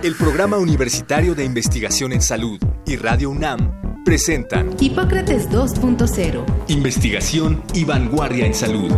El 0.00 0.14
Programa 0.14 0.58
Universitario 0.58 1.34
de 1.34 1.44
Investigación 1.44 2.12
en 2.12 2.22
Salud 2.22 2.60
y 2.86 2.94
Radio 2.94 3.30
UNAM 3.30 4.04
presentan 4.04 4.76
Hipócrates 4.78 5.50
2.0. 5.50 6.44
Investigación 6.68 7.64
y 7.74 7.82
vanguardia 7.84 8.46
en 8.46 8.54
salud. 8.54 8.92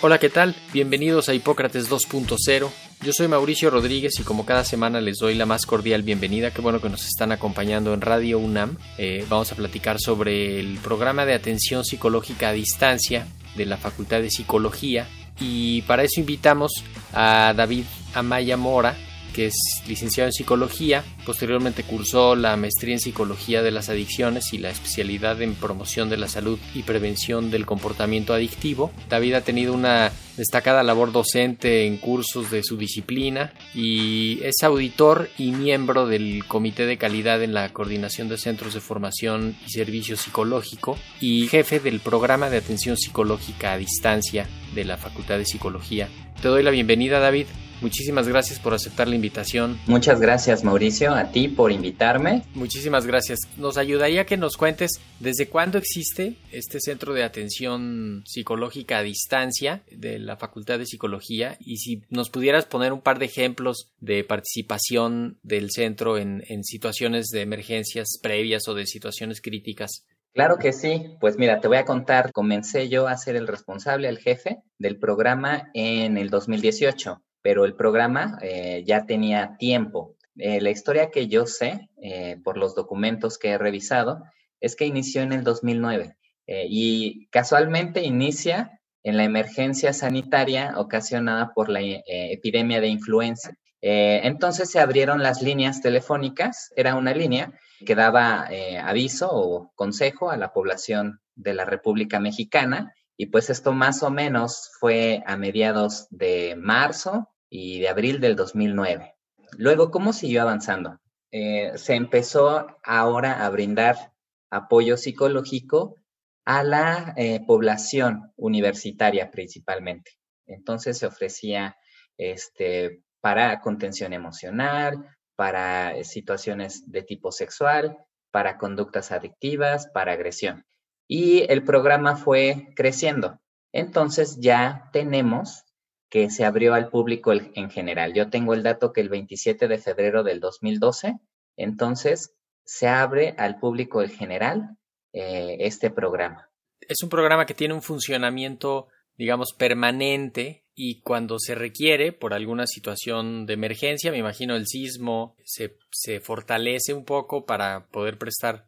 Hola, 0.00 0.18
¿qué 0.18 0.28
tal? 0.28 0.54
Bienvenidos 0.72 1.28
a 1.28 1.34
Hipócrates 1.34 1.90
2.0. 1.90 2.70
Yo 3.02 3.12
soy 3.12 3.26
Mauricio 3.26 3.68
Rodríguez 3.68 4.12
y 4.20 4.22
como 4.22 4.46
cada 4.46 4.62
semana 4.62 5.00
les 5.00 5.18
doy 5.18 5.34
la 5.34 5.44
más 5.44 5.66
cordial 5.66 6.04
bienvenida. 6.04 6.52
Qué 6.52 6.60
bueno 6.60 6.80
que 6.80 6.88
nos 6.88 7.04
están 7.04 7.32
acompañando 7.32 7.92
en 7.92 8.00
Radio 8.00 8.38
UNAM. 8.38 8.76
Eh, 8.96 9.26
vamos 9.28 9.50
a 9.50 9.56
platicar 9.56 9.98
sobre 9.98 10.60
el 10.60 10.78
programa 10.78 11.26
de 11.26 11.34
atención 11.34 11.84
psicológica 11.84 12.50
a 12.50 12.52
distancia 12.52 13.26
de 13.56 13.66
la 13.66 13.76
Facultad 13.76 14.20
de 14.20 14.30
Psicología 14.30 15.08
y 15.40 15.82
para 15.82 16.04
eso 16.04 16.20
invitamos 16.20 16.84
a 17.12 17.52
David 17.56 17.84
Amaya 18.14 18.56
Mora, 18.56 18.96
que 19.32 19.46
es 19.46 19.54
licenciado 19.86 20.28
en 20.28 20.32
psicología, 20.32 21.04
posteriormente 21.24 21.82
cursó 21.82 22.36
la 22.36 22.56
maestría 22.56 22.94
en 22.94 23.00
psicología 23.00 23.62
de 23.62 23.70
las 23.70 23.88
adicciones 23.88 24.52
y 24.52 24.58
la 24.58 24.70
especialidad 24.70 25.40
en 25.42 25.54
promoción 25.54 26.08
de 26.08 26.16
la 26.16 26.28
salud 26.28 26.58
y 26.74 26.82
prevención 26.82 27.50
del 27.50 27.66
comportamiento 27.66 28.34
adictivo. 28.34 28.90
David 29.08 29.34
ha 29.34 29.40
tenido 29.42 29.74
una 29.74 30.12
destacada 30.36 30.82
labor 30.82 31.12
docente 31.12 31.84
en 31.84 31.98
cursos 31.98 32.50
de 32.50 32.62
su 32.62 32.76
disciplina 32.76 33.52
y 33.74 34.38
es 34.42 34.62
auditor 34.62 35.28
y 35.36 35.50
miembro 35.50 36.06
del 36.06 36.44
Comité 36.46 36.86
de 36.86 36.96
Calidad 36.96 37.42
en 37.42 37.52
la 37.52 37.72
Coordinación 37.72 38.28
de 38.28 38.38
Centros 38.38 38.74
de 38.74 38.80
Formación 38.80 39.56
y 39.66 39.70
Servicio 39.70 40.16
Psicológico 40.16 40.96
y 41.20 41.48
jefe 41.48 41.80
del 41.80 42.00
programa 42.00 42.50
de 42.50 42.58
atención 42.58 42.96
psicológica 42.96 43.72
a 43.72 43.78
distancia 43.78 44.46
de 44.74 44.84
la 44.84 44.96
Facultad 44.96 45.38
de 45.38 45.44
Psicología. 45.44 46.08
Te 46.40 46.48
doy 46.48 46.62
la 46.62 46.70
bienvenida, 46.70 47.18
David. 47.18 47.46
Muchísimas 47.80 48.26
gracias 48.26 48.58
por 48.58 48.74
aceptar 48.74 49.06
la 49.06 49.14
invitación. 49.14 49.78
Muchas 49.86 50.20
gracias 50.20 50.64
Mauricio, 50.64 51.14
a 51.14 51.30
ti 51.30 51.46
por 51.46 51.70
invitarme. 51.70 52.42
Muchísimas 52.54 53.06
gracias. 53.06 53.38
Nos 53.56 53.78
ayudaría 53.78 54.26
que 54.26 54.36
nos 54.36 54.56
cuentes 54.56 55.00
desde 55.20 55.48
cuándo 55.48 55.78
existe 55.78 56.36
este 56.50 56.80
centro 56.80 57.14
de 57.14 57.22
atención 57.22 58.24
psicológica 58.26 58.98
a 58.98 59.02
distancia 59.02 59.82
de 59.92 60.18
la 60.18 60.36
Facultad 60.36 60.78
de 60.78 60.86
Psicología 60.86 61.56
y 61.60 61.76
si 61.76 62.02
nos 62.10 62.30
pudieras 62.30 62.66
poner 62.66 62.92
un 62.92 63.00
par 63.00 63.20
de 63.20 63.26
ejemplos 63.26 63.92
de 64.00 64.24
participación 64.24 65.38
del 65.42 65.70
centro 65.70 66.18
en, 66.18 66.42
en 66.48 66.64
situaciones 66.64 67.28
de 67.28 67.42
emergencias 67.42 68.18
previas 68.20 68.66
o 68.66 68.74
de 68.74 68.86
situaciones 68.86 69.40
críticas. 69.40 70.04
Claro 70.34 70.58
que 70.58 70.72
sí, 70.72 71.16
pues 71.20 71.38
mira, 71.38 71.60
te 71.60 71.68
voy 71.68 71.78
a 71.78 71.84
contar, 71.84 72.32
comencé 72.32 72.88
yo 72.88 73.08
a 73.08 73.16
ser 73.16 73.36
el 73.36 73.46
responsable, 73.46 74.08
el 74.08 74.18
jefe 74.18 74.58
del 74.78 74.98
programa 74.98 75.70
en 75.74 76.18
el 76.18 76.28
2018 76.28 77.22
pero 77.48 77.64
el 77.64 77.72
programa 77.72 78.38
eh, 78.42 78.84
ya 78.86 79.06
tenía 79.06 79.56
tiempo. 79.56 80.16
Eh, 80.36 80.60
la 80.60 80.68
historia 80.68 81.10
que 81.10 81.28
yo 81.28 81.46
sé, 81.46 81.88
eh, 82.02 82.36
por 82.44 82.58
los 82.58 82.74
documentos 82.74 83.38
que 83.38 83.52
he 83.52 83.56
revisado, 83.56 84.22
es 84.60 84.76
que 84.76 84.84
inició 84.84 85.22
en 85.22 85.32
el 85.32 85.44
2009 85.44 86.14
y 86.46 87.26
casualmente 87.28 88.02
inicia 88.02 88.80
en 89.02 89.16
la 89.16 89.24
emergencia 89.24 89.94
sanitaria 89.94 90.74
ocasionada 90.76 91.54
por 91.54 91.70
la 91.70 91.80
epidemia 91.80 92.82
de 92.82 92.88
influenza. 92.88 93.52
entonces 93.80 94.70
se 94.70 94.80
abrieron 94.80 95.22
las 95.22 95.40
líneas 95.40 95.80
telefónicas, 95.80 96.70
era 96.76 96.96
una 96.96 97.14
línea 97.14 97.52
que 97.86 97.94
daba 97.94 98.48
aviso 98.82 99.30
o 99.30 99.72
consejo 99.74 100.30
a 100.30 100.36
la 100.36 100.52
población 100.52 101.20
de 101.34 101.54
la 101.54 101.64
República 101.64 102.20
Mexicana 102.20 102.92
y 103.16 103.26
pues 103.26 103.50
esto 103.50 103.72
más 103.72 104.02
o 104.02 104.10
menos 104.10 104.70
fue 104.78 105.22
a 105.26 105.36
mediados 105.36 106.08
de 106.10 106.56
marzo 106.56 107.28
y 107.50 107.80
de 107.80 107.88
abril 107.88 108.20
del 108.20 108.36
2009. 108.36 109.14
Luego, 109.56 109.90
¿cómo 109.90 110.12
siguió 110.12 110.42
avanzando? 110.42 110.98
Eh, 111.30 111.72
se 111.76 111.94
empezó 111.94 112.78
ahora 112.82 113.44
a 113.44 113.50
brindar 113.50 114.12
apoyo 114.50 114.96
psicológico 114.96 115.96
a 116.44 116.62
la 116.62 117.14
eh, 117.16 117.40
población 117.46 118.32
universitaria 118.36 119.30
principalmente. 119.30 120.12
Entonces 120.46 120.98
se 120.98 121.06
ofrecía 121.06 121.76
este, 122.16 123.02
para 123.20 123.60
contención 123.60 124.12
emocional, 124.12 125.06
para 125.36 126.02
situaciones 126.04 126.90
de 126.90 127.02
tipo 127.02 127.30
sexual, 127.32 127.98
para 128.30 128.56
conductas 128.58 129.12
adictivas, 129.12 129.88
para 129.88 130.12
agresión 130.12 130.64
y 131.08 131.50
el 131.50 131.64
programa 131.64 132.16
fue 132.16 132.68
creciendo. 132.76 133.40
Entonces 133.72 134.38
ya 134.40 134.90
tenemos 134.92 135.64
que 136.10 136.30
se 136.30 136.44
abrió 136.44 136.74
al 136.74 136.88
público 136.88 137.32
en 137.32 137.70
general. 137.70 138.14
Yo 138.14 138.30
tengo 138.30 138.54
el 138.54 138.62
dato 138.62 138.92
que 138.92 139.00
el 139.00 139.08
27 139.08 139.68
de 139.68 139.78
febrero 139.78 140.22
del 140.22 140.40
2012, 140.40 141.18
entonces 141.56 142.34
se 142.64 142.88
abre 142.88 143.34
al 143.38 143.58
público 143.58 144.02
en 144.02 144.10
general 144.10 144.76
eh, 145.12 145.56
este 145.60 145.90
programa. 145.90 146.50
Es 146.80 147.02
un 147.02 147.08
programa 147.08 147.46
que 147.46 147.54
tiene 147.54 147.74
un 147.74 147.82
funcionamiento, 147.82 148.88
digamos, 149.16 149.52
permanente 149.52 150.64
y 150.74 151.00
cuando 151.00 151.38
se 151.38 151.54
requiere 151.54 152.12
por 152.12 152.34
alguna 152.34 152.66
situación 152.66 153.46
de 153.46 153.54
emergencia, 153.54 154.12
me 154.12 154.18
imagino 154.18 154.54
el 154.54 154.66
sismo 154.66 155.34
se, 155.44 155.76
se 155.90 156.20
fortalece 156.20 156.94
un 156.94 157.04
poco 157.04 157.46
para 157.46 157.88
poder 157.88 158.18
prestar 158.18 158.67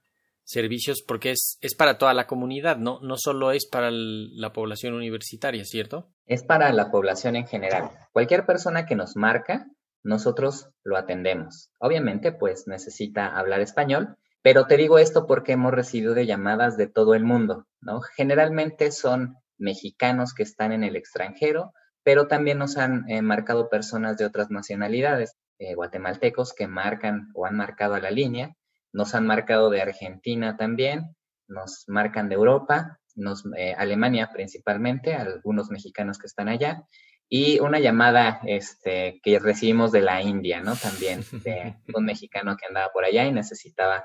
servicios 0.50 1.03
porque 1.06 1.31
es, 1.31 1.59
es 1.61 1.75
para 1.75 1.97
toda 1.97 2.12
la 2.12 2.27
comunidad, 2.27 2.77
¿no? 2.77 3.00
No 3.00 3.16
solo 3.16 3.53
es 3.53 3.66
para 3.66 3.91
la 3.91 4.53
población 4.53 4.94
universitaria, 4.94 5.65
¿cierto? 5.65 6.11
Es 6.27 6.43
para 6.43 6.72
la 6.72 6.91
población 6.91 7.37
en 7.37 7.47
general. 7.47 7.91
Cualquier 8.12 8.47
persona 8.47 8.84
que 8.84 8.97
nos 8.97 9.16
marca, 9.16 9.66
nosotros 10.03 10.71
lo 10.83 10.97
atendemos. 10.97 11.71
Obviamente, 11.78 12.33
pues 12.33 12.66
necesita 12.66 13.39
hablar 13.39 13.60
español, 13.60 14.16
pero 14.43 14.66
te 14.66 14.77
digo 14.77 14.99
esto 14.99 15.27
porque 15.27 15.53
hemos 15.53 15.72
recibido 15.72 16.15
llamadas 16.21 16.77
de 16.77 16.89
todo 16.89 17.15
el 17.15 17.25
mundo, 17.25 17.66
¿no? 17.81 18.00
Generalmente 18.00 18.91
son 18.91 19.37
mexicanos 19.59 20.34
que 20.34 20.43
están 20.43 20.72
en 20.72 20.83
el 20.83 20.97
extranjero, 20.97 21.72
pero 22.03 22.27
también 22.27 22.59
nos 22.59 22.77
han 22.77 23.09
eh, 23.09 23.22
marcado 23.22 23.69
personas 23.69 24.16
de 24.16 24.25
otras 24.25 24.50
nacionalidades, 24.50 25.37
eh, 25.59 25.75
guatemaltecos 25.75 26.55
que 26.55 26.66
marcan 26.66 27.28
o 27.34 27.44
han 27.44 27.56
marcado 27.56 27.94
a 27.94 28.00
la 28.00 28.10
línea, 28.10 28.56
nos 28.93 29.15
han 29.15 29.27
marcado 29.27 29.71
de 29.71 29.83
Argentina 29.83 30.56
también, 30.56 31.17
nos 31.49 31.84
marcan 31.89 32.28
de 32.28 32.37
Europa, 32.37 32.99
nos, 33.17 33.45
eh, 33.56 33.75
Alemania 33.77 34.31
principalmente, 34.33 35.15
algunos 35.15 35.71
mexicanos 35.71 36.19
que 36.19 36.27
están 36.27 36.49
allá, 36.49 36.84
y 37.28 37.61
una 37.61 37.78
llamada 37.78 38.41
este, 38.45 39.21
que 39.23 39.39
recibimos 39.39 39.93
de 39.93 40.03
la 40.03 40.21
India, 40.21 40.61
¿no? 40.61 40.75
También, 40.75 41.23
de 41.45 41.77
un 41.95 42.05
mexicano 42.05 42.56
que 42.56 42.67
andaba 42.67 42.93
por 42.93 43.05
allá 43.05 43.25
y 43.25 43.33
necesitaba 43.33 44.05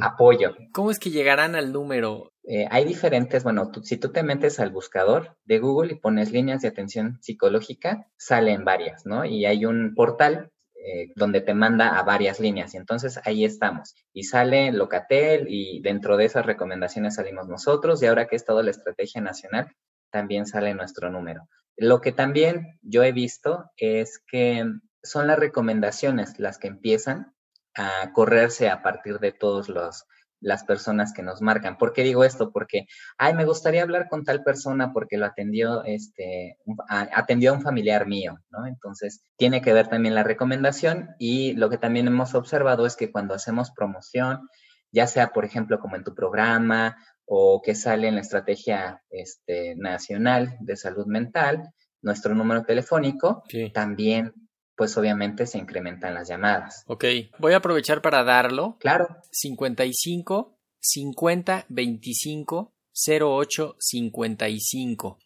apoyo. 0.00 0.54
¿Cómo 0.72 0.92
es 0.92 1.00
que 1.00 1.10
llegarán 1.10 1.56
al 1.56 1.72
número? 1.72 2.32
Eh, 2.44 2.66
hay 2.70 2.84
diferentes, 2.84 3.42
bueno, 3.42 3.72
si 3.82 3.96
tú 3.96 4.12
te 4.12 4.22
metes 4.22 4.60
al 4.60 4.70
buscador 4.70 5.36
de 5.44 5.58
Google 5.58 5.94
y 5.94 5.96
pones 5.96 6.30
líneas 6.30 6.62
de 6.62 6.68
atención 6.68 7.18
psicológica, 7.22 8.06
salen 8.16 8.64
varias, 8.64 9.04
¿no? 9.04 9.24
Y 9.24 9.46
hay 9.46 9.66
un 9.66 9.94
portal 9.96 10.52
eh, 10.82 11.12
donde 11.14 11.40
te 11.42 11.54
manda 11.54 11.98
a 11.98 12.02
varias 12.02 12.40
líneas. 12.40 12.74
Y 12.74 12.78
entonces 12.78 13.20
ahí 13.24 13.44
estamos. 13.44 13.94
Y 14.12 14.24
sale 14.24 14.72
Locatel 14.72 15.46
y 15.48 15.80
dentro 15.82 16.16
de 16.16 16.24
esas 16.24 16.46
recomendaciones 16.46 17.16
salimos 17.16 17.48
nosotros. 17.48 18.02
Y 18.02 18.06
ahora 18.06 18.26
que 18.26 18.36
es 18.36 18.44
toda 18.44 18.62
la 18.62 18.70
estrategia 18.70 19.20
nacional, 19.20 19.68
también 20.10 20.46
sale 20.46 20.74
nuestro 20.74 21.10
número. 21.10 21.48
Lo 21.76 22.00
que 22.00 22.12
también 22.12 22.78
yo 22.82 23.02
he 23.04 23.12
visto 23.12 23.70
es 23.76 24.22
que 24.26 24.64
son 25.02 25.26
las 25.26 25.38
recomendaciones 25.38 26.38
las 26.38 26.58
que 26.58 26.68
empiezan 26.68 27.34
a 27.74 28.12
correrse 28.12 28.68
a 28.68 28.82
partir 28.82 29.18
de 29.18 29.32
todos 29.32 29.68
los 29.68 30.06
las 30.40 30.64
personas 30.64 31.12
que 31.12 31.22
nos 31.22 31.42
marcan. 31.42 31.76
¿Por 31.76 31.92
qué 31.92 32.02
digo 32.02 32.24
esto? 32.24 32.50
Porque, 32.50 32.86
ay, 33.18 33.34
me 33.34 33.44
gustaría 33.44 33.82
hablar 33.82 34.08
con 34.08 34.24
tal 34.24 34.42
persona 34.42 34.92
porque 34.92 35.18
lo 35.18 35.26
atendió, 35.26 35.84
este, 35.84 36.56
atendió 36.88 37.50
a 37.50 37.54
un 37.54 37.62
familiar 37.62 38.06
mío, 38.06 38.38
¿no? 38.50 38.66
Entonces, 38.66 39.22
tiene 39.36 39.60
que 39.60 39.72
ver 39.72 39.88
también 39.88 40.14
la 40.14 40.22
recomendación 40.22 41.10
y 41.18 41.52
lo 41.54 41.70
que 41.70 41.78
también 41.78 42.06
hemos 42.06 42.34
observado 42.34 42.86
es 42.86 42.96
que 42.96 43.12
cuando 43.12 43.34
hacemos 43.34 43.70
promoción, 43.70 44.48
ya 44.92 45.06
sea, 45.06 45.28
por 45.32 45.44
ejemplo, 45.44 45.78
como 45.78 45.96
en 45.96 46.04
tu 46.04 46.14
programa 46.14 46.96
o 47.26 47.62
que 47.62 47.74
sale 47.74 48.08
en 48.08 48.16
la 48.16 48.22
estrategia 48.22 49.02
este, 49.10 49.76
nacional 49.76 50.56
de 50.60 50.76
salud 50.76 51.06
mental, 51.06 51.70
nuestro 52.02 52.34
número 52.34 52.64
telefónico, 52.64 53.44
también 53.72 54.32
pues 54.80 54.96
obviamente 54.96 55.46
se 55.46 55.58
incrementan 55.58 56.14
las 56.14 56.26
llamadas. 56.26 56.84
Ok, 56.86 57.04
voy 57.38 57.52
a 57.52 57.58
aprovechar 57.58 58.00
para 58.00 58.24
darlo. 58.24 58.78
Claro. 58.80 59.08
55 59.30 60.56
50 60.78 61.66
25 61.68 62.72
08 63.20 63.76
55. 63.78 65.18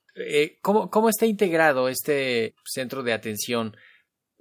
¿cómo, 0.60 0.90
¿Cómo 0.90 1.08
está 1.08 1.26
integrado 1.26 1.88
este 1.88 2.56
centro 2.64 3.04
de 3.04 3.12
atención? 3.12 3.76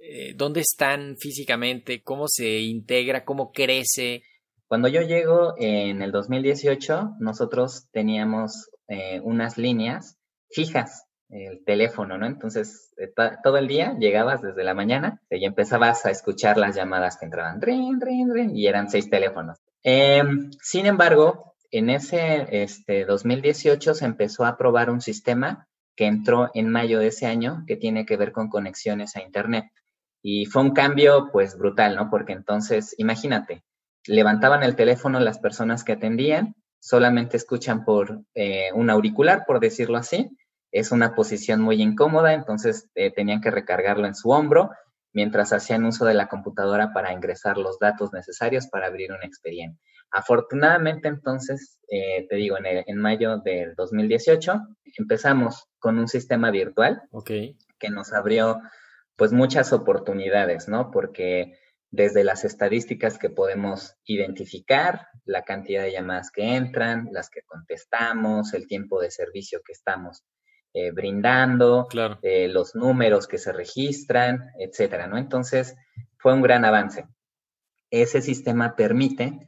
Eh, 0.00 0.34
¿Dónde 0.34 0.62
están 0.62 1.16
físicamente? 1.16 2.02
¿Cómo 2.02 2.24
se 2.26 2.62
integra? 2.62 3.24
¿Cómo 3.24 3.52
crece? 3.52 4.24
Cuando 4.66 4.88
yo 4.88 5.02
llego 5.02 5.54
en 5.58 6.02
el 6.02 6.10
2018, 6.10 7.18
nosotros 7.20 7.86
teníamos 7.92 8.68
eh, 8.88 9.20
unas 9.22 9.58
líneas 9.58 10.18
fijas, 10.50 11.03
el 11.30 11.64
teléfono, 11.64 12.18
¿no? 12.18 12.26
Entonces, 12.26 12.94
eh, 12.96 13.12
todo 13.42 13.56
el 13.56 13.66
día 13.66 13.96
llegabas 13.98 14.42
desde 14.42 14.64
la 14.64 14.74
mañana 14.74 15.20
y 15.30 15.44
empezabas 15.44 16.06
a 16.06 16.10
escuchar 16.10 16.56
las 16.56 16.76
llamadas 16.76 17.16
que 17.16 17.24
entraban, 17.24 17.60
ring, 17.60 18.00
ring, 18.00 18.30
ring, 18.32 18.56
y 18.56 18.66
eran 18.66 18.88
seis 18.88 19.10
teléfonos. 19.10 19.58
Em, 19.82 20.50
sin 20.60 20.86
embargo, 20.86 21.54
en 21.70 21.90
ese 21.90 22.46
este, 22.62 23.04
2018 23.04 23.94
se 23.94 24.04
empezó 24.04 24.44
a 24.44 24.56
probar 24.56 24.90
un 24.90 25.00
sistema 25.00 25.66
que 25.96 26.06
entró 26.06 26.50
en 26.54 26.68
mayo 26.68 26.98
de 26.98 27.08
ese 27.08 27.26
año 27.26 27.64
que 27.66 27.76
tiene 27.76 28.06
que 28.06 28.16
ver 28.16 28.32
con 28.32 28.48
conexiones 28.48 29.16
a 29.16 29.22
Internet. 29.22 29.66
Y 30.22 30.46
fue 30.46 30.62
un 30.62 30.72
cambio 30.72 31.30
pues 31.32 31.58
brutal, 31.58 31.96
¿no? 31.96 32.10
Porque 32.10 32.32
entonces, 32.32 32.94
imagínate, 32.98 33.62
levantaban 34.06 34.62
el 34.62 34.76
teléfono 34.76 35.20
las 35.20 35.38
personas 35.38 35.84
que 35.84 35.92
atendían, 35.92 36.54
solamente 36.80 37.36
escuchan 37.36 37.84
por 37.84 38.20
eh, 38.34 38.70
un 38.74 38.90
auricular, 38.90 39.44
por 39.46 39.60
decirlo 39.60 39.98
así. 39.98 40.30
Es 40.74 40.90
una 40.90 41.14
posición 41.14 41.60
muy 41.60 41.80
incómoda, 41.80 42.32
entonces 42.32 42.90
eh, 42.96 43.12
tenían 43.12 43.40
que 43.40 43.52
recargarlo 43.52 44.08
en 44.08 44.16
su 44.16 44.30
hombro 44.30 44.72
mientras 45.12 45.52
hacían 45.52 45.84
uso 45.84 46.04
de 46.04 46.14
la 46.14 46.26
computadora 46.26 46.92
para 46.92 47.12
ingresar 47.12 47.58
los 47.58 47.78
datos 47.78 48.12
necesarios 48.12 48.66
para 48.66 48.88
abrir 48.88 49.12
un 49.12 49.22
expediente. 49.22 49.80
Afortunadamente, 50.10 51.06
entonces, 51.06 51.78
eh, 51.88 52.26
te 52.28 52.34
digo, 52.34 52.58
en, 52.58 52.66
en, 52.88 52.98
mayo 52.98 53.38
del 53.38 53.76
2018 53.76 54.66
empezamos 54.98 55.68
con 55.78 55.96
un 55.96 56.08
sistema 56.08 56.50
virtual 56.50 57.02
que 57.24 57.90
nos 57.90 58.12
abrió 58.12 58.60
pues 59.14 59.32
muchas 59.32 59.72
oportunidades, 59.72 60.66
¿no? 60.68 60.90
Porque 60.90 61.56
desde 61.92 62.24
las 62.24 62.44
estadísticas 62.44 63.16
que 63.16 63.30
podemos 63.30 63.94
identificar, 64.06 65.06
la 65.24 65.44
cantidad 65.44 65.84
de 65.84 65.92
llamadas 65.92 66.32
que 66.32 66.56
entran, 66.56 67.10
las 67.12 67.30
que 67.30 67.42
contestamos, 67.42 68.54
el 68.54 68.66
tiempo 68.66 69.00
de 69.00 69.12
servicio 69.12 69.60
que 69.64 69.72
estamos 69.72 70.24
eh, 70.76 70.90
brindando, 70.90 71.86
eh, 72.20 72.48
los 72.48 72.74
números 72.74 73.28
que 73.28 73.38
se 73.38 73.52
registran, 73.52 74.50
etcétera, 74.58 75.06
¿no? 75.06 75.16
Entonces, 75.16 75.76
fue 76.18 76.34
un 76.34 76.42
gran 76.42 76.64
avance. 76.64 77.06
Ese 77.90 78.20
sistema 78.20 78.74
permite, 78.74 79.38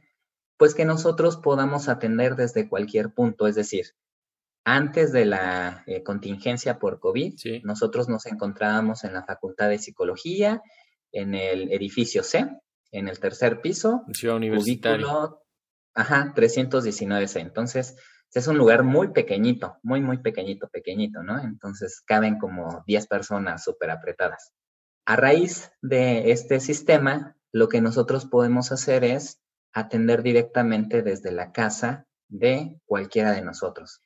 pues, 0.55 0.73
que 0.73 0.85
nosotros 0.85 1.35
podamos 1.35 1.89
atender 1.89 2.37
desde 2.37 2.69
cualquier 2.69 3.13
punto, 3.13 3.45
es 3.45 3.55
decir, 3.55 3.87
antes 4.63 5.11
de 5.11 5.25
la 5.25 5.83
eh, 5.85 6.01
contingencia 6.01 6.79
por 6.79 7.01
COVID, 7.01 7.35
nosotros 7.63 8.07
nos 8.07 8.25
encontrábamos 8.25 9.03
en 9.03 9.13
la 9.13 9.25
Facultad 9.25 9.67
de 9.67 9.79
Psicología, 9.79 10.61
en 11.11 11.35
el 11.35 11.73
edificio 11.73 12.23
C, 12.23 12.47
en 12.91 13.09
el 13.09 13.19
tercer 13.19 13.59
piso. 13.59 14.03
Ciudad 14.13 14.37
Universitaria. 14.37 15.07
ajá, 15.93 16.33
319C. 16.33 17.41
Entonces, 17.41 17.97
es 18.33 18.47
un 18.47 18.57
lugar 18.57 18.83
muy 18.83 19.09
pequeñito, 19.09 19.77
muy, 19.83 20.01
muy 20.01 20.17
pequeñito, 20.17 20.67
pequeñito, 20.67 21.23
¿no? 21.23 21.39
Entonces, 21.41 22.01
caben 22.05 22.37
como 22.37 22.83
10 22.85 23.07
personas 23.07 23.63
súper 23.63 23.89
apretadas. 23.89 24.53
A 25.05 25.15
raíz 25.15 25.71
de 25.81 26.31
este 26.31 26.59
sistema, 26.59 27.37
lo 27.51 27.69
que 27.69 27.81
nosotros 27.81 28.25
podemos 28.25 28.71
hacer 28.71 29.03
es 29.03 29.41
atender 29.73 30.23
directamente 30.23 31.01
desde 31.01 31.31
la 31.31 31.51
casa 31.51 32.05
de 32.27 32.79
cualquiera 32.85 33.31
de 33.31 33.41
nosotros. 33.41 34.01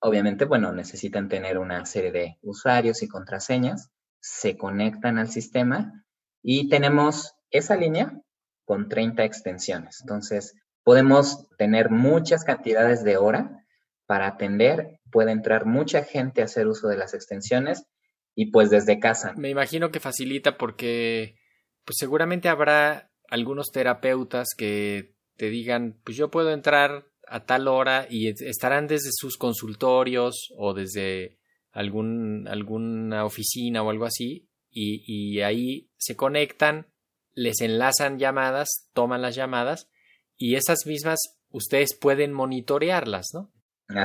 Obviamente, 0.00 0.44
bueno, 0.44 0.72
necesitan 0.72 1.28
tener 1.28 1.58
una 1.58 1.84
serie 1.86 2.12
de 2.12 2.38
usuarios 2.42 3.02
y 3.02 3.08
contraseñas, 3.08 3.90
se 4.20 4.56
conectan 4.56 5.18
al 5.18 5.28
sistema 5.28 6.04
y 6.42 6.68
tenemos 6.68 7.34
esa 7.50 7.76
línea 7.76 8.20
con 8.64 8.88
30 8.88 9.24
extensiones. 9.24 10.00
Entonces, 10.00 10.54
podemos 10.86 11.48
tener 11.58 11.90
muchas 11.90 12.44
cantidades 12.44 13.02
de 13.02 13.16
hora 13.16 13.66
para 14.06 14.28
atender, 14.28 15.00
puede 15.10 15.32
entrar 15.32 15.66
mucha 15.66 16.04
gente 16.04 16.42
a 16.42 16.44
hacer 16.44 16.68
uso 16.68 16.86
de 16.86 16.96
las 16.96 17.12
extensiones 17.12 17.88
y 18.36 18.52
pues 18.52 18.70
desde 18.70 19.00
casa. 19.00 19.34
Me 19.36 19.50
imagino 19.50 19.90
que 19.90 19.98
facilita 19.98 20.56
porque 20.56 21.40
pues 21.84 21.96
seguramente 21.98 22.48
habrá 22.48 23.10
algunos 23.28 23.72
terapeutas 23.72 24.50
que 24.56 25.16
te 25.36 25.50
digan, 25.50 26.00
pues 26.04 26.16
yo 26.16 26.30
puedo 26.30 26.52
entrar 26.52 27.08
a 27.26 27.46
tal 27.46 27.66
hora 27.66 28.06
y 28.08 28.28
estarán 28.28 28.86
desde 28.86 29.10
sus 29.10 29.36
consultorios 29.38 30.54
o 30.56 30.72
desde 30.72 31.40
algún, 31.72 32.46
alguna 32.46 33.24
oficina 33.24 33.82
o 33.82 33.90
algo 33.90 34.04
así 34.04 34.48
y, 34.70 35.02
y 35.04 35.40
ahí 35.40 35.90
se 35.96 36.14
conectan, 36.14 36.86
les 37.34 37.60
enlazan 37.60 38.20
llamadas, 38.20 38.88
toman 38.92 39.20
las 39.20 39.34
llamadas 39.34 39.88
y 40.36 40.56
esas 40.56 40.86
mismas 40.86 41.18
ustedes 41.50 41.96
pueden 41.98 42.32
monitorearlas, 42.32 43.28
¿no? 43.32 43.52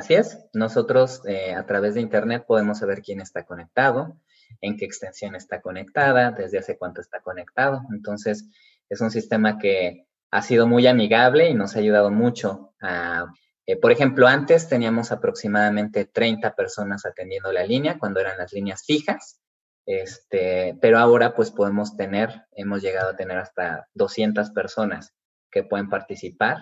Es, 0.10 0.38
nosotros 0.54 1.22
eh, 1.26 1.54
a 1.54 1.66
través 1.66 1.96
de 1.96 2.02
Internet 2.02 2.46
podemos 2.48 2.80
saber 2.80 3.02
quién 3.02 3.20
está 3.20 3.46
conectado, 3.46 4.16
en 4.62 4.78
qué 4.78 4.86
extensión 4.86 5.36
está 5.36 5.62
conectada, 5.62 6.32
desde 6.32 6.60
hace 6.60 6.78
cuánto 6.78 7.02
está 7.02 7.22
conectado. 7.22 7.82
Entonces, 7.94 8.48
es 8.90 9.02
un 9.02 9.10
sistema 9.10 9.58
que 9.58 10.06
ha 10.30 10.42
sido 10.44 10.68
muy 10.68 10.86
amigable 10.86 11.50
y 11.50 11.56
nos 11.56 11.76
ha 11.76 11.80
ayudado 11.80 12.12
mucho 12.12 12.74
a, 12.80 13.26
eh, 13.66 13.76
por 13.76 13.92
ejemplo, 13.92 14.28
antes 14.28 14.68
teníamos 14.68 15.12
aproximadamente 15.12 16.06
30 16.06 16.56
personas 16.56 17.06
atendiendo 17.06 17.52
la 17.52 17.64
línea 17.64 17.98
cuando 17.98 18.20
eran 18.20 18.38
las 18.38 18.54
líneas 18.54 18.84
fijas, 18.86 19.40
este, 19.86 20.78
pero 20.82 21.00
ahora 21.00 21.34
pues 21.34 21.52
podemos 21.52 21.96
tener, 21.96 22.44
hemos 22.52 22.82
llegado 22.82 23.12
a 23.12 23.16
tener 23.16 23.38
hasta 23.38 23.88
200 23.94 24.52
personas 24.52 25.14
que 25.52 25.64
pueden 25.64 25.90
participar 25.90 26.58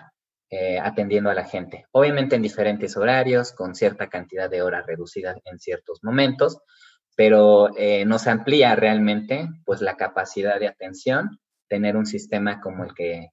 eh, 0.50 0.78
atendiendo 0.78 1.30
a 1.30 1.34
la 1.34 1.44
gente. 1.44 1.86
Obviamente 1.92 2.36
en 2.36 2.42
diferentes 2.42 2.96
horarios, 2.96 3.52
con 3.52 3.74
cierta 3.74 4.08
cantidad 4.08 4.50
de 4.50 4.62
horas 4.62 4.84
reducidas 4.86 5.38
en 5.44 5.58
ciertos 5.58 6.00
momentos, 6.02 6.58
pero 7.16 7.70
eh, 7.76 8.04
nos 8.04 8.26
amplía 8.26 8.74
realmente 8.74 9.48
pues 9.64 9.80
la 9.80 9.96
capacidad 9.96 10.58
de 10.58 10.68
atención, 10.68 11.38
tener 11.68 11.96
un 11.96 12.06
sistema 12.06 12.60
como 12.60 12.84
el 12.84 12.94
que 12.94 13.28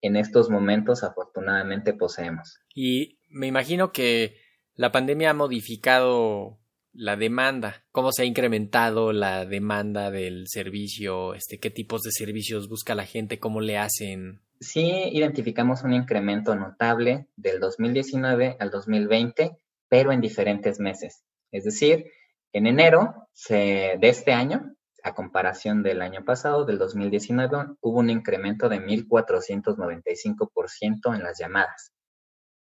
en 0.00 0.16
estos 0.16 0.50
momentos 0.50 1.04
afortunadamente 1.04 1.92
poseemos. 1.92 2.58
Y 2.74 3.18
me 3.28 3.46
imagino 3.46 3.92
que 3.92 4.36
la 4.74 4.92
pandemia 4.92 5.30
ha 5.30 5.34
modificado 5.34 6.58
la 6.92 7.16
demanda, 7.16 7.84
cómo 7.90 8.12
se 8.12 8.22
ha 8.22 8.26
incrementado 8.26 9.12
la 9.12 9.46
demanda 9.46 10.10
del 10.10 10.44
servicio, 10.46 11.34
este, 11.34 11.58
qué 11.58 11.70
tipos 11.70 12.02
de 12.02 12.10
servicios 12.12 12.68
busca 12.68 12.94
la 12.94 13.06
gente, 13.06 13.38
cómo 13.38 13.60
le 13.60 13.78
hacen. 13.78 14.42
Sí, 14.62 15.10
identificamos 15.12 15.82
un 15.82 15.92
incremento 15.92 16.54
notable 16.54 17.26
del 17.34 17.58
2019 17.58 18.56
al 18.60 18.70
2020, 18.70 19.58
pero 19.88 20.12
en 20.12 20.20
diferentes 20.20 20.78
meses. 20.78 21.24
Es 21.50 21.64
decir, 21.64 22.06
en 22.52 22.68
enero 22.68 23.26
de 23.48 23.98
este 24.00 24.32
año 24.32 24.76
a 25.02 25.14
comparación 25.14 25.82
del 25.82 26.00
año 26.00 26.24
pasado, 26.24 26.64
del 26.64 26.78
2019, 26.78 27.74
hubo 27.80 27.98
un 27.98 28.10
incremento 28.10 28.68
de 28.68 28.80
1.495% 28.80 31.16
en 31.16 31.24
las 31.24 31.40
llamadas. 31.40 31.92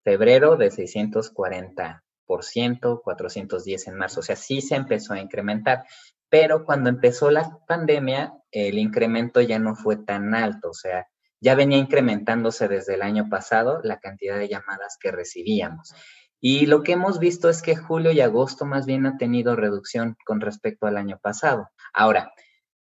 Febrero 0.06 0.56
de 0.56 0.72
640%, 0.72 3.02
410 3.04 3.88
en 3.88 3.96
marzo. 3.96 4.22
O 4.22 4.24
sea, 4.24 4.38
sí 4.38 4.62
se 4.62 4.76
empezó 4.76 5.12
a 5.14 5.20
incrementar. 5.20 5.84
Pero 6.30 6.64
cuando 6.64 6.90
empezó 6.90 7.30
la 7.30 7.60
pandemia, 7.68 8.32
el 8.52 8.78
incremento 8.78 9.42
ya 9.42 9.60
no 9.60 9.76
fue 9.76 9.98
tan 9.98 10.34
alto. 10.34 10.70
O 10.70 10.74
sea, 10.74 11.06
ya 11.42 11.56
venía 11.56 11.78
incrementándose 11.78 12.68
desde 12.68 12.96
el 12.96 13.02
año 13.02 13.30
pasado 13.30 13.80
la 13.84 14.00
cantidad 14.00 14.38
de 14.38 14.50
llamadas 14.50 14.98
que 15.00 15.12
recibíamos. 15.12 15.94
Y 16.42 16.68
lo 16.68 16.84
que 16.84 16.94
hemos 16.94 17.20
visto 17.20 17.50
es 17.50 17.62
que 17.62 17.76
julio 17.76 18.12
y 18.12 18.22
agosto 18.22 18.66
más 18.66 18.86
bien 18.86 19.06
ha 19.06 19.18
tenido 19.18 19.56
reducción 19.56 20.16
con 20.26 20.40
respecto 20.40 20.88
al 20.88 20.98
año 20.98 21.20
pasado. 21.22 21.70
Ahora, 21.94 22.32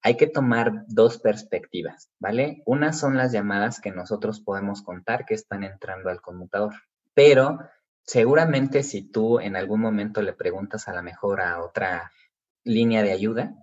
hay 0.03 0.17
que 0.17 0.27
tomar 0.27 0.85
dos 0.89 1.19
perspectivas, 1.19 2.11
¿vale? 2.19 2.63
Una 2.67 2.93
son 2.93 3.17
las 3.17 3.33
llamadas 3.33 3.81
que 3.81 3.91
nosotros 3.91 4.41
podemos 4.41 4.83
contar 4.83 5.25
que 5.25 5.35
están 5.35 5.65
entrando 5.65 6.11
al 6.11 6.21
conmutador, 6.21 6.75
pero 7.15 7.61
seguramente 8.03 8.83
si 8.83 9.03
tú 9.11 9.41
en 9.41 9.57
algún 9.57 9.81
momento 9.81 10.21
le 10.21 10.35
preguntas 10.35 10.89
a 10.89 10.93
la 10.93 11.01
mejor 11.01 11.41
a 11.41 11.63
otra 11.63 12.13
línea 12.65 13.03
de 13.03 13.13
ayuda, 13.13 13.55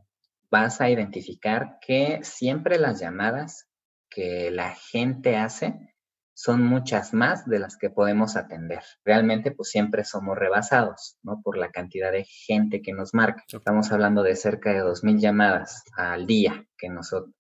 vas 0.50 0.82
a 0.82 0.90
identificar 0.90 1.78
que 1.80 2.22
siempre 2.24 2.80
las 2.80 3.00
llamadas 3.00 3.68
que 4.12 4.52
la 4.52 4.76
gente 4.76 5.38
hace 5.38 5.96
son 6.34 6.64
muchas 6.64 7.14
más 7.14 7.48
de 7.48 7.60
las 7.60 7.78
que 7.78 7.90
podemos 7.90 8.36
atender. 8.36 8.82
Realmente, 9.04 9.52
pues 9.52 9.70
siempre 9.70 10.04
somos 10.04 10.38
rebasados, 10.38 11.18
¿no? 11.24 11.42
Por 11.44 11.58
la 11.58 11.72
cantidad 11.72 12.12
de 12.12 12.26
gente 12.26 12.82
que 12.82 12.94
nos 12.94 13.14
marca. 13.14 13.44
Estamos 13.48 13.92
hablando 13.92 14.22
de 14.22 14.36
cerca 14.36 14.72
de 14.74 14.84
2.000 14.84 15.20
llamadas 15.20 15.84
al 15.96 16.28
día 16.28 16.66
que 16.78 16.90
nosotros 16.90 17.34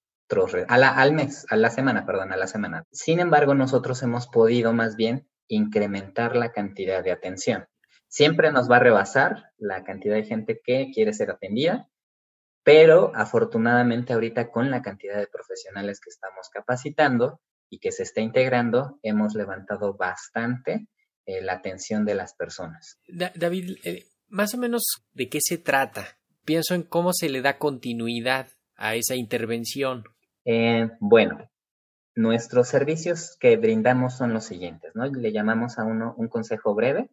a 0.67 0.77
la, 0.77 0.89
al 0.89 1.11
mes, 1.11 1.45
a 1.49 1.57
la 1.57 1.69
semana, 1.69 2.05
perdón, 2.05 2.31
a 2.31 2.37
la 2.37 2.47
semana. 2.47 2.85
Sin 2.91 3.19
embargo, 3.19 3.53
nosotros 3.53 4.01
hemos 4.01 4.27
podido 4.27 4.71
más 4.71 4.95
bien 4.95 5.27
incrementar 5.49 6.37
la 6.37 6.53
cantidad 6.53 7.03
de 7.03 7.11
atención. 7.11 7.65
Siempre 8.07 8.51
nos 8.51 8.69
va 8.71 8.77
a 8.77 8.79
rebasar 8.79 9.51
la 9.57 9.83
cantidad 9.83 10.15
de 10.15 10.23
gente 10.23 10.61
que 10.63 10.89
quiere 10.93 11.13
ser 11.13 11.31
atendida, 11.31 11.89
pero 12.63 13.11
afortunadamente 13.15 14.13
ahorita 14.13 14.51
con 14.51 14.69
la 14.69 14.81
cantidad 14.81 15.17
de 15.17 15.27
profesionales 15.27 15.99
que 15.99 16.09
estamos 16.09 16.49
capacitando 16.51 17.41
y 17.69 17.79
que 17.79 17.91
se 17.91 18.03
está 18.03 18.21
integrando, 18.21 18.99
hemos 19.01 19.33
levantado 19.33 19.95
bastante 19.95 20.87
eh, 21.25 21.41
la 21.41 21.53
atención 21.53 22.05
de 22.05 22.15
las 22.15 22.33
personas. 22.33 22.99
David, 23.07 23.77
eh, 23.83 24.05
más 24.27 24.53
o 24.53 24.57
menos 24.57 24.83
de 25.13 25.29
qué 25.29 25.39
se 25.41 25.57
trata. 25.57 26.17
Pienso 26.43 26.73
en 26.73 26.83
cómo 26.83 27.13
se 27.13 27.29
le 27.29 27.41
da 27.41 27.57
continuidad 27.57 28.47
a 28.75 28.95
esa 28.95 29.15
intervención. 29.15 30.03
Eh, 30.43 30.89
bueno, 30.99 31.49
nuestros 32.15 32.67
servicios 32.67 33.37
que 33.39 33.57
brindamos 33.57 34.17
son 34.17 34.33
los 34.33 34.45
siguientes, 34.45 34.91
¿no? 34.95 35.05
Le 35.05 35.31
llamamos 35.31 35.77
a 35.79 35.83
uno 35.83 36.15
un 36.17 36.27
consejo 36.27 36.75
breve 36.75 37.09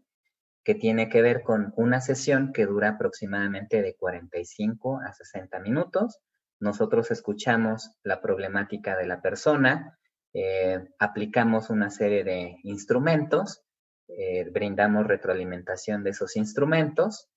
que 0.68 0.74
tiene 0.74 1.08
que 1.08 1.22
ver 1.22 1.44
con 1.44 1.72
una 1.76 1.98
sesión 2.02 2.52
que 2.52 2.66
dura 2.66 2.90
aproximadamente 2.90 3.80
de 3.80 3.94
45 3.94 5.00
a 5.00 5.14
60 5.14 5.60
minutos. 5.60 6.20
Nosotros 6.60 7.10
escuchamos 7.10 7.92
la 8.02 8.20
problemática 8.20 8.94
de 8.94 9.06
la 9.06 9.22
persona, 9.22 9.98
eh, 10.34 10.86
aplicamos 10.98 11.70
una 11.70 11.88
serie 11.88 12.22
de 12.22 12.58
instrumentos, 12.64 13.62
eh, 14.08 14.46
brindamos 14.50 15.06
retroalimentación 15.06 16.04
de 16.04 16.10
esos 16.10 16.36
instrumentos, 16.36 17.30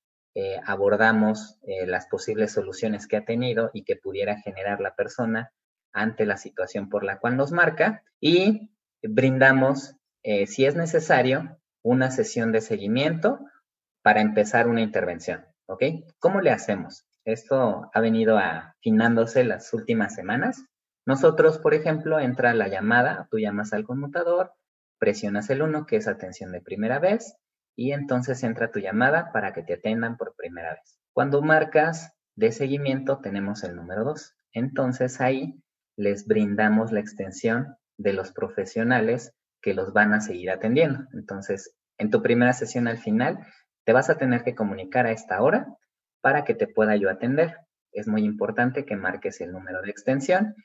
abordamos 0.65 1.57
las 1.85 2.07
posibles 2.07 2.51
soluciones 2.51 3.07
que 3.07 3.15
ha 3.15 3.23
tenido 3.23 3.71
y 3.73 3.83
que 3.85 3.95
pudiera 3.95 4.41
generar 4.41 4.81
la 4.81 4.93
persona 4.93 5.53
ante 5.93 6.25
la 6.25 6.35
situación 6.35 6.89
por 6.89 7.05
la 7.05 7.17
cual 7.19 7.37
nos 7.37 7.53
marca 7.53 8.03
y 8.19 8.71
brindamos, 9.01 9.95
eh, 10.23 10.47
si 10.47 10.65
es 10.65 10.75
necesario, 10.75 11.60
una 11.83 12.11
sesión 12.11 12.51
de 12.51 12.61
seguimiento 12.61 13.39
para 14.03 14.21
empezar 14.21 14.67
una 14.67 14.81
intervención. 14.81 15.45
¿Ok? 15.67 15.83
¿Cómo 16.19 16.41
le 16.41 16.51
hacemos? 16.51 17.05
Esto 17.23 17.89
ha 17.93 17.99
venido 18.01 18.37
afinándose 18.37 19.43
las 19.43 19.73
últimas 19.73 20.15
semanas. 20.15 20.65
Nosotros, 21.05 21.59
por 21.59 21.73
ejemplo, 21.73 22.19
entra 22.19 22.53
la 22.53 22.67
llamada, 22.67 23.27
tú 23.31 23.39
llamas 23.39 23.73
al 23.73 23.85
conmutador, 23.85 24.53
presionas 24.99 25.49
el 25.49 25.61
1, 25.61 25.85
que 25.85 25.97
es 25.97 26.07
atención 26.07 26.51
de 26.51 26.61
primera 26.61 26.99
vez, 26.99 27.35
y 27.75 27.91
entonces 27.93 28.43
entra 28.43 28.71
tu 28.71 28.79
llamada 28.79 29.31
para 29.31 29.53
que 29.53 29.63
te 29.63 29.73
atendan 29.73 30.17
por 30.17 30.35
primera 30.35 30.73
vez. 30.73 30.99
Cuando 31.13 31.41
marcas 31.41 32.11
de 32.35 32.51
seguimiento, 32.51 33.19
tenemos 33.19 33.63
el 33.63 33.75
número 33.75 34.03
2. 34.03 34.35
Entonces 34.53 35.21
ahí 35.21 35.61
les 35.95 36.27
brindamos 36.27 36.91
la 36.91 36.99
extensión 36.99 37.75
de 37.97 38.13
los 38.13 38.31
profesionales 38.31 39.33
que 39.61 39.73
los 39.73 39.93
van 39.93 40.13
a 40.13 40.21
seguir 40.21 40.49
atendiendo. 40.49 41.05
Entonces, 41.13 41.75
en 41.97 42.09
tu 42.09 42.21
primera 42.21 42.53
sesión 42.53 42.87
al 42.87 42.97
final, 42.97 43.39
te 43.85 43.93
vas 43.93 44.09
a 44.09 44.17
tener 44.17 44.43
que 44.43 44.55
comunicar 44.55 45.05
a 45.05 45.11
esta 45.11 45.41
hora 45.41 45.67
para 46.21 46.43
que 46.43 46.53
te 46.53 46.67
pueda 46.67 46.95
yo 46.95 47.09
atender. 47.09 47.55
Es 47.91 48.07
muy 48.07 48.23
importante 48.23 48.85
que 48.85 48.95
marques 48.95 49.41
el 49.41 49.51
número 49.51 49.81
de 49.81 49.91
extensión 49.91 50.55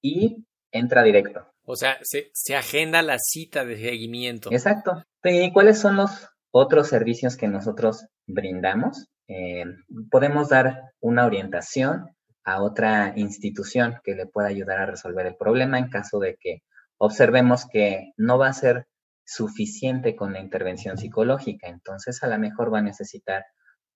y 0.00 0.46
entra 0.70 1.02
directo. 1.02 1.52
O 1.64 1.76
sea, 1.76 1.98
se, 2.02 2.56
agenda 2.56 3.02
la 3.02 3.18
cita 3.18 3.64
de 3.64 3.76
seguimiento. 3.76 4.50
Exacto. 4.52 5.02
¿Y 5.24 5.52
cuáles 5.52 5.80
son 5.80 5.96
los 5.96 6.28
otros 6.52 6.88
servicios 6.88 7.36
que 7.36 7.48
nosotros 7.48 8.06
brindamos? 8.26 9.08
Eh, 9.28 9.64
podemos 10.10 10.48
dar 10.48 10.92
una 11.00 11.26
orientación 11.26 12.06
a 12.44 12.62
otra 12.62 13.12
institución 13.16 13.98
que 14.04 14.14
le 14.14 14.26
pueda 14.26 14.46
ayudar 14.48 14.78
a 14.78 14.86
resolver 14.86 15.26
el 15.26 15.36
problema 15.36 15.78
en 15.78 15.88
caso 15.88 16.20
de 16.20 16.36
que 16.40 16.62
observemos 16.98 17.66
que 17.66 18.12
no 18.16 18.38
va 18.38 18.48
a 18.48 18.52
ser 18.52 18.86
suficiente 19.24 20.14
con 20.14 20.32
la 20.32 20.40
intervención 20.40 20.98
psicológica. 20.98 21.68
Entonces, 21.68 22.22
a 22.22 22.28
lo 22.28 22.38
mejor 22.38 22.72
va 22.72 22.78
a 22.78 22.82
necesitar 22.82 23.44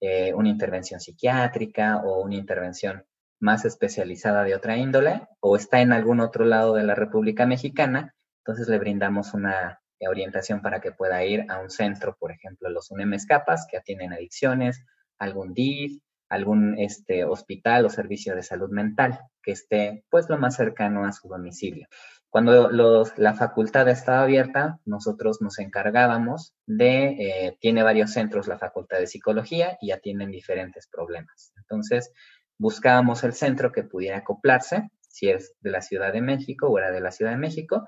eh, 0.00 0.34
una 0.34 0.48
intervención 0.48 1.00
psiquiátrica 1.00 1.98
o 1.98 2.22
una 2.22 2.36
intervención 2.36 3.04
más 3.38 3.64
especializada 3.64 4.44
de 4.44 4.54
otra 4.54 4.76
índole 4.76 5.26
o 5.40 5.56
está 5.56 5.80
en 5.80 5.92
algún 5.92 6.20
otro 6.20 6.44
lado 6.44 6.74
de 6.74 6.82
la 6.82 6.94
República 6.94 7.46
Mexicana. 7.46 8.14
Entonces, 8.44 8.68
le 8.68 8.78
brindamos 8.78 9.34
una 9.34 9.80
orientación 10.08 10.62
para 10.62 10.80
que 10.80 10.92
pueda 10.92 11.24
ir 11.24 11.44
a 11.48 11.60
un 11.60 11.70
centro, 11.70 12.16
por 12.18 12.32
ejemplo, 12.32 12.70
los 12.70 12.90
UNEM 12.90 13.16
Capas, 13.28 13.66
que 13.70 13.76
atienden 13.76 14.12
adicciones, 14.12 14.84
algún 15.18 15.52
DIF, 15.52 16.00
algún 16.30 16.78
este, 16.78 17.24
hospital 17.24 17.84
o 17.84 17.90
servicio 17.90 18.34
de 18.34 18.42
salud 18.42 18.70
mental 18.70 19.20
que 19.42 19.52
esté 19.52 20.04
pues 20.10 20.28
lo 20.28 20.38
más 20.38 20.56
cercano 20.56 21.04
a 21.04 21.12
su 21.12 21.28
domicilio. 21.28 21.88
Cuando 22.30 22.70
la 23.16 23.34
facultad 23.34 23.88
estaba 23.88 24.22
abierta, 24.22 24.78
nosotros 24.84 25.42
nos 25.42 25.58
encargábamos 25.58 26.54
de, 26.64 27.06
eh, 27.18 27.58
tiene 27.60 27.82
varios 27.82 28.12
centros 28.12 28.46
la 28.46 28.56
facultad 28.56 28.98
de 28.98 29.08
psicología 29.08 29.76
y 29.80 29.90
atienden 29.90 30.30
diferentes 30.30 30.86
problemas. 30.86 31.52
Entonces, 31.56 32.12
buscábamos 32.56 33.24
el 33.24 33.32
centro 33.32 33.72
que 33.72 33.82
pudiera 33.82 34.18
acoplarse, 34.18 34.90
si 35.00 35.28
es 35.28 35.54
de 35.60 35.70
la 35.72 35.82
Ciudad 35.82 36.12
de 36.12 36.22
México 36.22 36.68
o 36.68 36.78
era 36.78 36.92
de 36.92 37.00
la 37.00 37.10
Ciudad 37.10 37.32
de 37.32 37.38
México, 37.38 37.84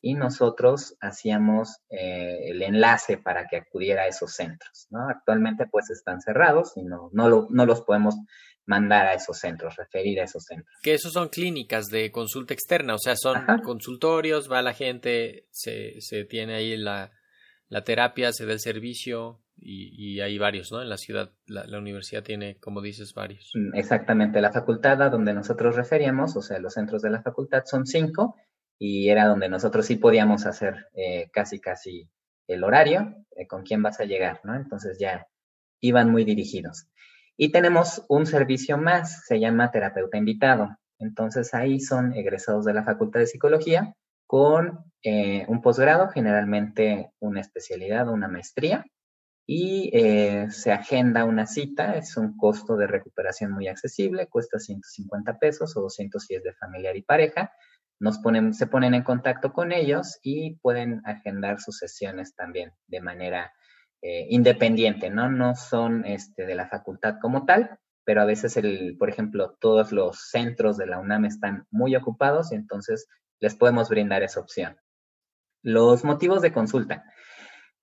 y 0.00 0.14
nosotros 0.14 0.96
hacíamos 1.00 1.78
eh, 1.90 2.50
el 2.50 2.62
enlace 2.62 3.18
para 3.18 3.46
que 3.48 3.56
acudiera 3.56 4.02
a 4.02 4.06
esos 4.06 4.32
centros. 4.32 4.86
¿no? 4.90 5.08
Actualmente 5.08 5.66
pues 5.70 5.90
están 5.90 6.20
cerrados 6.20 6.72
y 6.76 6.84
no, 6.84 7.10
no, 7.12 7.48
no 7.50 7.66
los 7.66 7.82
podemos 7.82 8.16
mandar 8.66 9.06
a 9.06 9.14
esos 9.14 9.38
centros, 9.38 9.76
referir 9.76 10.20
a 10.20 10.24
esos 10.24 10.44
centros. 10.44 10.76
Que 10.82 10.94
esos 10.94 11.12
son 11.12 11.28
clínicas 11.28 11.86
de 11.86 12.10
consulta 12.10 12.52
externa, 12.52 12.94
o 12.94 12.98
sea, 12.98 13.16
son 13.16 13.36
consultorios, 13.64 14.50
va 14.50 14.60
la 14.60 14.74
gente, 14.74 15.46
se, 15.50 16.00
se 16.00 16.24
tiene 16.24 16.54
ahí 16.54 16.76
la, 16.76 17.12
la, 17.68 17.84
terapia, 17.84 18.32
se 18.32 18.44
da 18.44 18.52
el 18.52 18.60
servicio 18.60 19.40
y, 19.56 20.16
y 20.16 20.20
hay 20.20 20.36
varios, 20.36 20.72
¿no? 20.72 20.82
En 20.82 20.88
la 20.88 20.96
ciudad, 20.96 21.32
la, 21.46 21.64
la, 21.66 21.78
universidad 21.78 22.24
tiene, 22.24 22.58
como 22.58 22.82
dices, 22.82 23.14
varios. 23.14 23.52
Mm, 23.54 23.76
exactamente, 23.76 24.40
la 24.40 24.52
facultad 24.52 25.00
a 25.00 25.10
donde 25.10 25.32
nosotros 25.32 25.76
referíamos, 25.76 26.36
o 26.36 26.42
sea, 26.42 26.58
los 26.58 26.74
centros 26.74 27.02
de 27.02 27.10
la 27.10 27.22
facultad 27.22 27.62
son 27.66 27.86
cinco 27.86 28.34
y 28.78 29.08
era 29.08 29.26
donde 29.26 29.48
nosotros 29.48 29.86
sí 29.86 29.96
podíamos 29.96 30.46
hacer 30.46 30.88
eh, 30.94 31.30
casi, 31.32 31.60
casi 31.60 32.08
el 32.46 32.62
horario, 32.62 33.14
eh, 33.36 33.46
con 33.46 33.62
quién 33.62 33.82
vas 33.82 34.00
a 34.00 34.04
llegar, 34.04 34.40
¿no? 34.44 34.54
Entonces 34.54 34.98
ya 34.98 35.26
iban 35.80 36.10
muy 36.10 36.24
dirigidos. 36.24 36.88
Y 37.36 37.52
tenemos 37.52 38.04
un 38.08 38.26
servicio 38.26 38.78
más, 38.78 39.24
se 39.26 39.40
llama 39.40 39.70
terapeuta 39.70 40.16
invitado. 40.16 40.76
Entonces 40.98 41.52
ahí 41.54 41.80
son 41.80 42.14
egresados 42.14 42.64
de 42.64 42.74
la 42.74 42.84
Facultad 42.84 43.20
de 43.20 43.26
Psicología 43.26 43.94
con 44.26 44.84
eh, 45.02 45.44
un 45.48 45.60
posgrado, 45.62 46.08
generalmente 46.08 47.10
una 47.20 47.40
especialidad 47.40 48.08
una 48.08 48.28
maestría, 48.28 48.84
y 49.48 49.92
se 50.50 50.72
agenda 50.72 51.24
una 51.24 51.46
cita, 51.46 51.96
es 51.96 52.16
un 52.16 52.36
costo 52.36 52.76
de 52.76 52.88
recuperación 52.88 53.52
muy 53.52 53.68
accesible, 53.68 54.26
cuesta 54.26 54.58
150 54.58 55.38
pesos 55.38 55.76
o 55.76 55.82
210 55.82 56.42
de 56.42 56.52
familiar 56.54 56.96
y 56.96 57.02
pareja, 57.02 57.52
nos 57.98 58.18
ponen, 58.18 58.54
se 58.54 58.66
ponen 58.66 58.94
en 58.94 59.02
contacto 59.02 59.52
con 59.52 59.72
ellos 59.72 60.18
y 60.22 60.56
pueden 60.56 61.02
agendar 61.04 61.60
sus 61.60 61.78
sesiones 61.78 62.34
también 62.34 62.72
de 62.86 63.00
manera 63.00 63.52
eh, 64.02 64.26
independiente, 64.30 65.10
¿no? 65.10 65.30
No 65.30 65.54
son 65.54 66.04
este, 66.04 66.46
de 66.46 66.54
la 66.54 66.68
facultad 66.68 67.16
como 67.20 67.46
tal, 67.46 67.78
pero 68.04 68.22
a 68.22 68.24
veces, 68.24 68.56
el, 68.56 68.96
por 68.98 69.08
ejemplo, 69.08 69.56
todos 69.60 69.90
los 69.90 70.28
centros 70.30 70.76
de 70.76 70.86
la 70.86 70.98
UNAM 70.98 71.24
están 71.24 71.66
muy 71.70 71.96
ocupados 71.96 72.52
y 72.52 72.54
entonces 72.54 73.08
les 73.40 73.56
podemos 73.56 73.88
brindar 73.88 74.22
esa 74.22 74.40
opción. 74.40 74.76
Los 75.62 76.04
motivos 76.04 76.42
de 76.42 76.52
consulta. 76.52 77.04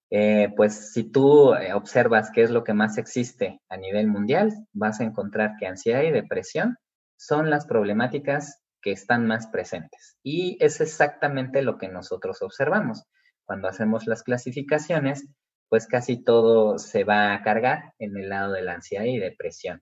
Eh, 0.10 0.54
pues 0.56 0.94
si 0.94 1.04
tú 1.04 1.56
eh, 1.56 1.74
observas 1.74 2.32
qué 2.32 2.44
es 2.44 2.52
lo 2.52 2.64
que 2.64 2.74
más 2.74 2.98
existe 2.98 3.60
a 3.68 3.78
nivel 3.78 4.08
mundial, 4.08 4.54
vas 4.72 5.02
a 5.02 5.04
encontrar 5.04 5.56
que 5.60 5.68
ansiedad 5.68 6.04
y 6.04 6.12
depresión 6.12 6.78
son 7.18 7.50
las 7.50 7.66
problemáticas 7.66 8.63
que 8.84 8.92
están 8.92 9.26
más 9.26 9.48
presentes. 9.48 10.18
Y 10.22 10.58
es 10.60 10.82
exactamente 10.82 11.62
lo 11.64 11.78
que 11.78 11.88
nosotros 11.88 12.42
observamos. 12.42 13.04
Cuando 13.46 13.68
hacemos 13.68 14.06
las 14.06 14.24
clasificaciones, 14.24 15.28
pues 15.70 15.88
casi 15.88 16.24
todo 16.24 16.78
se 16.78 17.04
va 17.04 17.34
a 17.34 17.42
cargar 17.42 17.94
en 17.98 18.16
el 18.18 18.30
lado 18.30 18.54
de 18.54 18.62
la 18.62 18.74
ansiedad 18.74 19.06
y 19.06 19.18
depresión. 19.18 19.82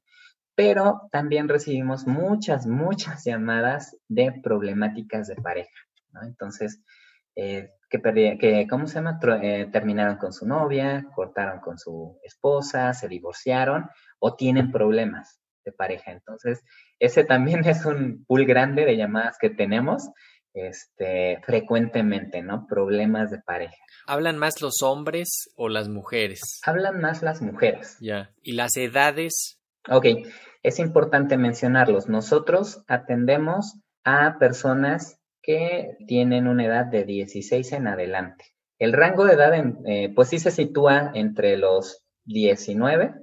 Pero 0.56 1.02
también 1.12 1.50
recibimos 1.50 2.08
muchas, 2.08 2.68
muchas 2.68 3.26
llamadas 3.26 3.98
de 4.08 4.32
problemáticas 4.44 5.28
de 5.28 5.36
pareja. 5.36 5.70
Entonces, 6.24 6.82
eh, 7.36 7.72
que, 7.90 8.38
que, 8.40 8.68
¿cómo 8.70 8.88
se 8.88 8.96
llama? 8.96 9.20
Eh, 9.42 9.68
terminaron 9.72 10.18
con 10.18 10.34
su 10.34 10.46
novia, 10.46 11.06
cortaron 11.16 11.60
con 11.60 11.78
su 11.78 12.20
esposa, 12.24 12.94
se 12.94 13.08
divorciaron 13.08 13.90
o 14.20 14.36
tienen 14.36 14.72
problemas 14.72 15.41
de 15.64 15.72
pareja. 15.72 16.12
Entonces, 16.12 16.62
ese 17.00 17.24
también 17.24 17.64
es 17.68 17.86
un 17.86 18.26
pool 18.26 18.46
grande 18.46 18.86
de 18.86 18.98
llamadas 18.98 19.38
que 19.40 19.50
tenemos 19.50 20.10
este, 20.54 21.40
frecuentemente, 21.46 22.42
¿no? 22.42 22.66
Problemas 22.68 23.32
de 23.32 23.40
pareja. 23.40 23.76
¿Hablan 24.08 24.38
más 24.38 24.62
los 24.62 24.82
hombres 24.84 25.50
o 25.56 25.70
las 25.70 25.88
mujeres? 25.88 26.60
Hablan 26.66 27.00
más 27.00 27.22
las 27.22 27.42
mujeres. 27.42 27.98
Ya. 28.02 28.34
¿Y 28.42 28.54
las 28.54 28.76
edades? 28.76 29.60
Ok, 29.90 30.06
es 30.64 30.80
importante 30.80 31.38
mencionarlos. 31.38 32.08
Nosotros 32.08 32.84
atendemos 32.88 33.80
a 34.04 34.38
personas 34.40 35.20
que 35.42 35.98
tienen 36.08 36.48
una 36.48 36.66
edad 36.66 36.86
de 36.86 37.04
16 37.04 37.72
en 37.74 37.88
adelante. 37.88 38.46
El 38.78 38.94
rango 38.94 39.26
de 39.26 39.34
edad, 39.34 39.54
eh, 39.86 40.12
pues 40.16 40.30
sí 40.30 40.40
se 40.40 40.52
sitúa 40.52 41.12
entre 41.14 41.58
los 41.58 42.04
19 42.26 43.14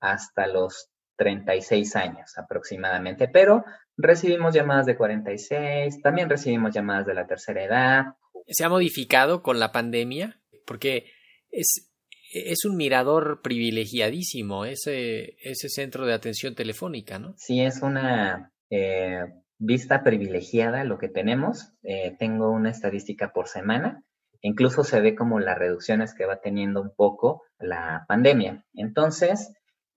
hasta 0.00 0.46
los 0.46 0.90
36 1.16 1.96
años 1.96 2.36
aproximadamente, 2.36 3.28
pero 3.28 3.64
recibimos 3.96 4.54
llamadas 4.54 4.86
de 4.86 4.96
46, 4.96 6.02
también 6.02 6.28
recibimos 6.28 6.74
llamadas 6.74 7.06
de 7.06 7.14
la 7.14 7.26
tercera 7.26 7.64
edad. 7.64 8.04
¿Se 8.46 8.64
ha 8.64 8.68
modificado 8.68 9.42
con 9.42 9.60
la 9.60 9.72
pandemia? 9.72 10.40
Porque 10.66 11.06
es, 11.50 11.90
es 12.32 12.64
un 12.64 12.76
mirador 12.76 13.40
privilegiadísimo 13.42 14.64
ese, 14.64 15.36
ese 15.42 15.68
centro 15.68 16.04
de 16.04 16.14
atención 16.14 16.54
telefónica, 16.54 17.18
¿no? 17.18 17.34
Sí, 17.36 17.60
es 17.60 17.80
una 17.82 18.52
eh, 18.70 19.24
vista 19.58 20.02
privilegiada 20.02 20.84
lo 20.84 20.98
que 20.98 21.08
tenemos. 21.08 21.72
Eh, 21.82 22.16
tengo 22.18 22.50
una 22.50 22.70
estadística 22.70 23.32
por 23.32 23.48
semana. 23.48 24.04
Incluso 24.40 24.84
se 24.84 25.00
ve 25.00 25.14
como 25.14 25.40
las 25.40 25.58
reducciones 25.58 26.14
que 26.14 26.26
va 26.26 26.40
teniendo 26.40 26.82
un 26.82 26.94
poco 26.94 27.44
la 27.58 28.04
pandemia. 28.08 28.64
Entonces, 28.74 29.54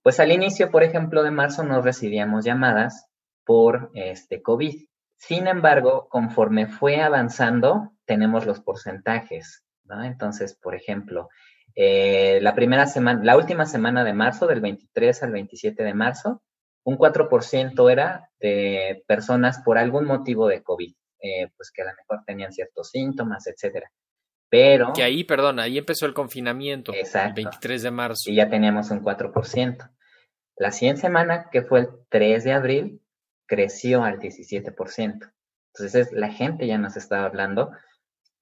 pues 0.08 0.20
al 0.20 0.32
inicio, 0.32 0.70
por 0.70 0.84
ejemplo, 0.84 1.22
de 1.22 1.30
marzo 1.30 1.64
no 1.64 1.82
recibíamos 1.82 2.42
llamadas 2.42 3.10
por 3.44 3.90
este 3.92 4.40
COVID. 4.40 4.86
Sin 5.18 5.46
embargo, 5.46 6.08
conforme 6.08 6.66
fue 6.66 7.02
avanzando, 7.02 7.92
tenemos 8.06 8.46
los 8.46 8.58
porcentajes, 8.60 9.66
¿no? 9.84 10.02
Entonces, 10.02 10.54
por 10.54 10.74
ejemplo, 10.74 11.28
eh, 11.74 12.38
la 12.40 12.54
primera 12.54 12.86
semana, 12.86 13.22
la 13.22 13.36
última 13.36 13.66
semana 13.66 14.02
de 14.02 14.14
marzo, 14.14 14.46
del 14.46 14.62
23 14.62 15.24
al 15.24 15.32
27 15.32 15.82
de 15.82 15.92
marzo, 15.92 16.42
un 16.84 16.96
4% 16.96 17.92
era 17.92 18.30
de 18.40 19.04
personas 19.06 19.60
por 19.62 19.76
algún 19.76 20.06
motivo 20.06 20.48
de 20.48 20.62
COVID, 20.62 20.94
eh, 21.20 21.50
pues 21.54 21.70
que 21.70 21.82
a 21.82 21.84
lo 21.84 21.90
mejor 21.94 22.24
tenían 22.24 22.52
ciertos 22.52 22.88
síntomas, 22.88 23.46
etcétera. 23.46 23.92
Pero. 24.48 24.94
Que 24.94 25.02
ahí, 25.02 25.22
perdón, 25.24 25.60
ahí 25.60 25.76
empezó 25.76 26.06
el 26.06 26.14
confinamiento. 26.14 26.94
Exacto. 26.94 27.40
El 27.40 27.44
23 27.44 27.82
de 27.82 27.90
marzo. 27.90 28.30
Y 28.30 28.36
ya 28.36 28.48
teníamos 28.48 28.90
un 28.90 29.04
4%. 29.04 29.90
La 30.58 30.72
siguiente 30.72 31.02
semana, 31.02 31.48
que 31.50 31.62
fue 31.62 31.80
el 31.80 31.88
3 32.08 32.44
de 32.44 32.52
abril, 32.52 33.02
creció 33.46 34.02
al 34.02 34.18
17%. 34.18 35.32
Entonces, 35.74 36.12
la 36.12 36.30
gente 36.30 36.66
ya 36.66 36.78
nos 36.78 36.96
estaba 36.96 37.24
hablando 37.26 37.70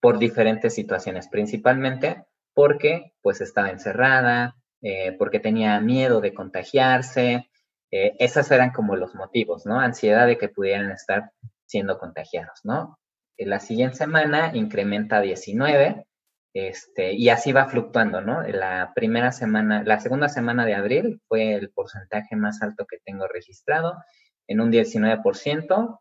por 0.00 0.18
diferentes 0.18 0.74
situaciones, 0.74 1.28
principalmente 1.28 2.24
porque 2.54 3.12
pues 3.20 3.40
estaba 3.40 3.70
encerrada, 3.70 4.56
eh, 4.80 5.12
porque 5.18 5.40
tenía 5.40 5.78
miedo 5.80 6.20
de 6.20 6.32
contagiarse, 6.32 7.50
eh, 7.90 8.14
esos 8.18 8.50
eran 8.50 8.70
como 8.72 8.96
los 8.96 9.14
motivos, 9.14 9.66
¿no? 9.66 9.78
Ansiedad 9.78 10.26
de 10.26 10.38
que 10.38 10.48
pudieran 10.48 10.90
estar 10.90 11.32
siendo 11.66 11.98
contagiados, 11.98 12.60
¿no? 12.64 12.98
la 13.38 13.60
siguiente 13.60 13.96
semana 13.96 14.52
incrementa 14.54 15.18
a 15.18 15.20
19, 15.20 16.06
este, 16.58 17.12
y 17.12 17.28
así 17.28 17.52
va 17.52 17.66
fluctuando, 17.66 18.22
¿no? 18.22 18.42
La 18.42 18.92
primera 18.94 19.30
semana, 19.30 19.82
la 19.84 20.00
segunda 20.00 20.30
semana 20.30 20.64
de 20.64 20.74
abril 20.74 21.20
fue 21.28 21.52
el 21.52 21.68
porcentaje 21.68 22.34
más 22.34 22.62
alto 22.62 22.86
que 22.86 22.96
tengo 23.04 23.28
registrado, 23.28 24.02
en 24.46 24.62
un 24.62 24.72
19%, 24.72 26.00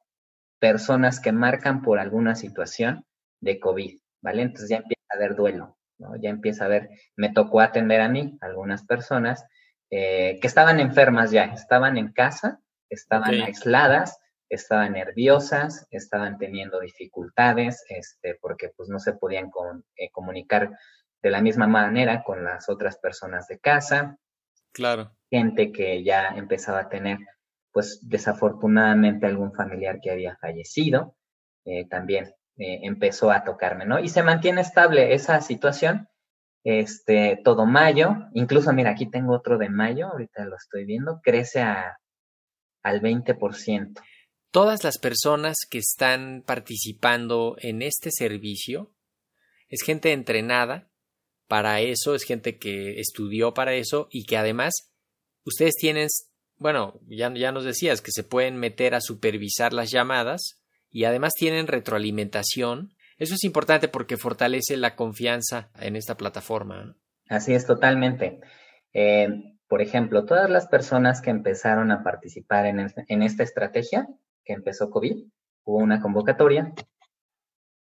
personas 0.57 1.19
que 1.19 1.33
marcan 1.33 1.81
por 1.81 1.99
alguna 1.99 2.35
situación 2.35 3.05
de 3.41 3.59
COVID, 3.59 3.99
¿vale? 4.21 4.43
Entonces 4.43 4.69
ya 4.69 4.77
empieza 4.77 5.03
a 5.11 5.17
haber 5.17 5.35
duelo, 5.35 5.77
¿no? 5.97 6.15
Ya 6.15 6.29
empieza 6.29 6.63
a 6.63 6.67
haber, 6.67 6.89
me 7.17 7.33
tocó 7.33 7.59
atender 7.59 7.99
a 7.99 8.07
mí, 8.07 8.37
algunas 8.39 8.85
personas 8.85 9.45
eh, 9.89 10.39
que 10.39 10.47
estaban 10.47 10.79
enfermas 10.79 11.31
ya, 11.31 11.47
estaban 11.47 11.97
en 11.97 12.13
casa, 12.13 12.61
estaban 12.89 13.33
aisladas, 13.41 14.19
estaban 14.49 14.93
nerviosas, 14.93 15.87
estaban 15.91 16.37
teniendo 16.37 16.79
dificultades, 16.79 17.83
este, 17.89 18.37
porque 18.41 18.71
pues 18.75 18.89
no 18.89 18.99
se 18.99 19.13
podían 19.13 19.49
eh, 19.95 20.09
comunicar 20.11 20.71
de 21.21 21.29
la 21.29 21.41
misma 21.41 21.67
manera 21.67 22.23
con 22.23 22.43
las 22.43 22.69
otras 22.69 22.97
personas 22.97 23.47
de 23.47 23.59
casa. 23.59 24.17
Claro. 24.71 25.11
Gente 25.29 25.71
que 25.71 26.03
ya 26.03 26.29
empezaba 26.29 26.81
a 26.81 26.89
tener, 26.89 27.17
pues 27.71 27.99
desafortunadamente 28.03 29.25
algún 29.25 29.53
familiar 29.53 29.99
que 30.01 30.11
había 30.11 30.37
fallecido, 30.37 31.15
eh, 31.65 31.87
también 31.87 32.33
empezó 32.57 33.31
a 33.31 33.43
tocarme, 33.43 33.85
¿no? 33.85 33.99
Y 33.99 34.07
se 34.07 34.23
mantiene 34.23 34.61
estable 34.61 35.13
esa 35.13 35.41
situación 35.41 36.07
este, 36.65 37.39
todo 37.43 37.67
mayo, 37.67 38.15
incluso 38.33 38.73
mira, 38.73 38.89
aquí 38.89 39.05
tengo 39.05 39.35
otro 39.35 39.59
de 39.59 39.69
mayo, 39.69 40.07
ahorita 40.07 40.45
lo 40.45 40.55
estoy 40.55 40.83
viendo, 40.85 41.21
crece 41.23 41.61
a, 41.61 41.99
al 42.81 43.01
20%. 43.01 44.01
Todas 44.55 44.85
las 44.85 44.97
personas 44.97 45.57
que 45.69 45.79
están 45.79 46.41
participando 46.45 47.57
en 47.59 47.81
este 47.81 48.09
servicio 48.09 48.93
es 49.67 49.81
gente 49.81 50.13
entrenada 50.13 50.87
para 51.49 51.81
eso, 51.81 52.15
es 52.15 52.23
gente 52.23 52.57
que 52.57 53.01
estudió 53.01 53.53
para 53.53 53.73
eso 53.73 54.07
y 54.09 54.23
que 54.23 54.37
además 54.37 54.73
ustedes 55.43 55.75
tienen, 55.75 56.07
bueno, 56.55 57.01
ya, 57.05 57.33
ya 57.33 57.51
nos 57.51 57.65
decías 57.65 57.99
que 57.99 58.11
se 58.13 58.23
pueden 58.23 58.55
meter 58.55 58.95
a 58.95 59.01
supervisar 59.01 59.73
las 59.73 59.91
llamadas 59.91 60.63
y 60.89 61.03
además 61.03 61.33
tienen 61.37 61.67
retroalimentación 61.67 62.95
eso 63.17 63.35
es 63.35 63.43
importante 63.43 63.87
porque 63.87 64.17
fortalece 64.17 64.75
la 64.77 64.95
confianza 64.95 65.69
en 65.79 65.95
esta 65.95 66.15
plataforma. 66.15 66.95
Así 67.29 67.53
es, 67.53 67.65
totalmente. 67.65 68.41
Eh, 68.93 69.27
por 69.67 69.81
ejemplo, 69.81 70.25
todas 70.25 70.49
las 70.49 70.67
personas 70.67 71.21
que 71.21 71.29
empezaron 71.29 71.91
a 71.91 72.03
participar 72.03 72.65
en, 72.65 72.93
en 73.07 73.23
esta 73.23 73.43
estrategia, 73.43 74.07
que 74.45 74.53
empezó 74.53 74.89
COVID, 74.89 75.25
hubo 75.65 75.77
una 75.77 76.01
convocatoria, 76.01 76.73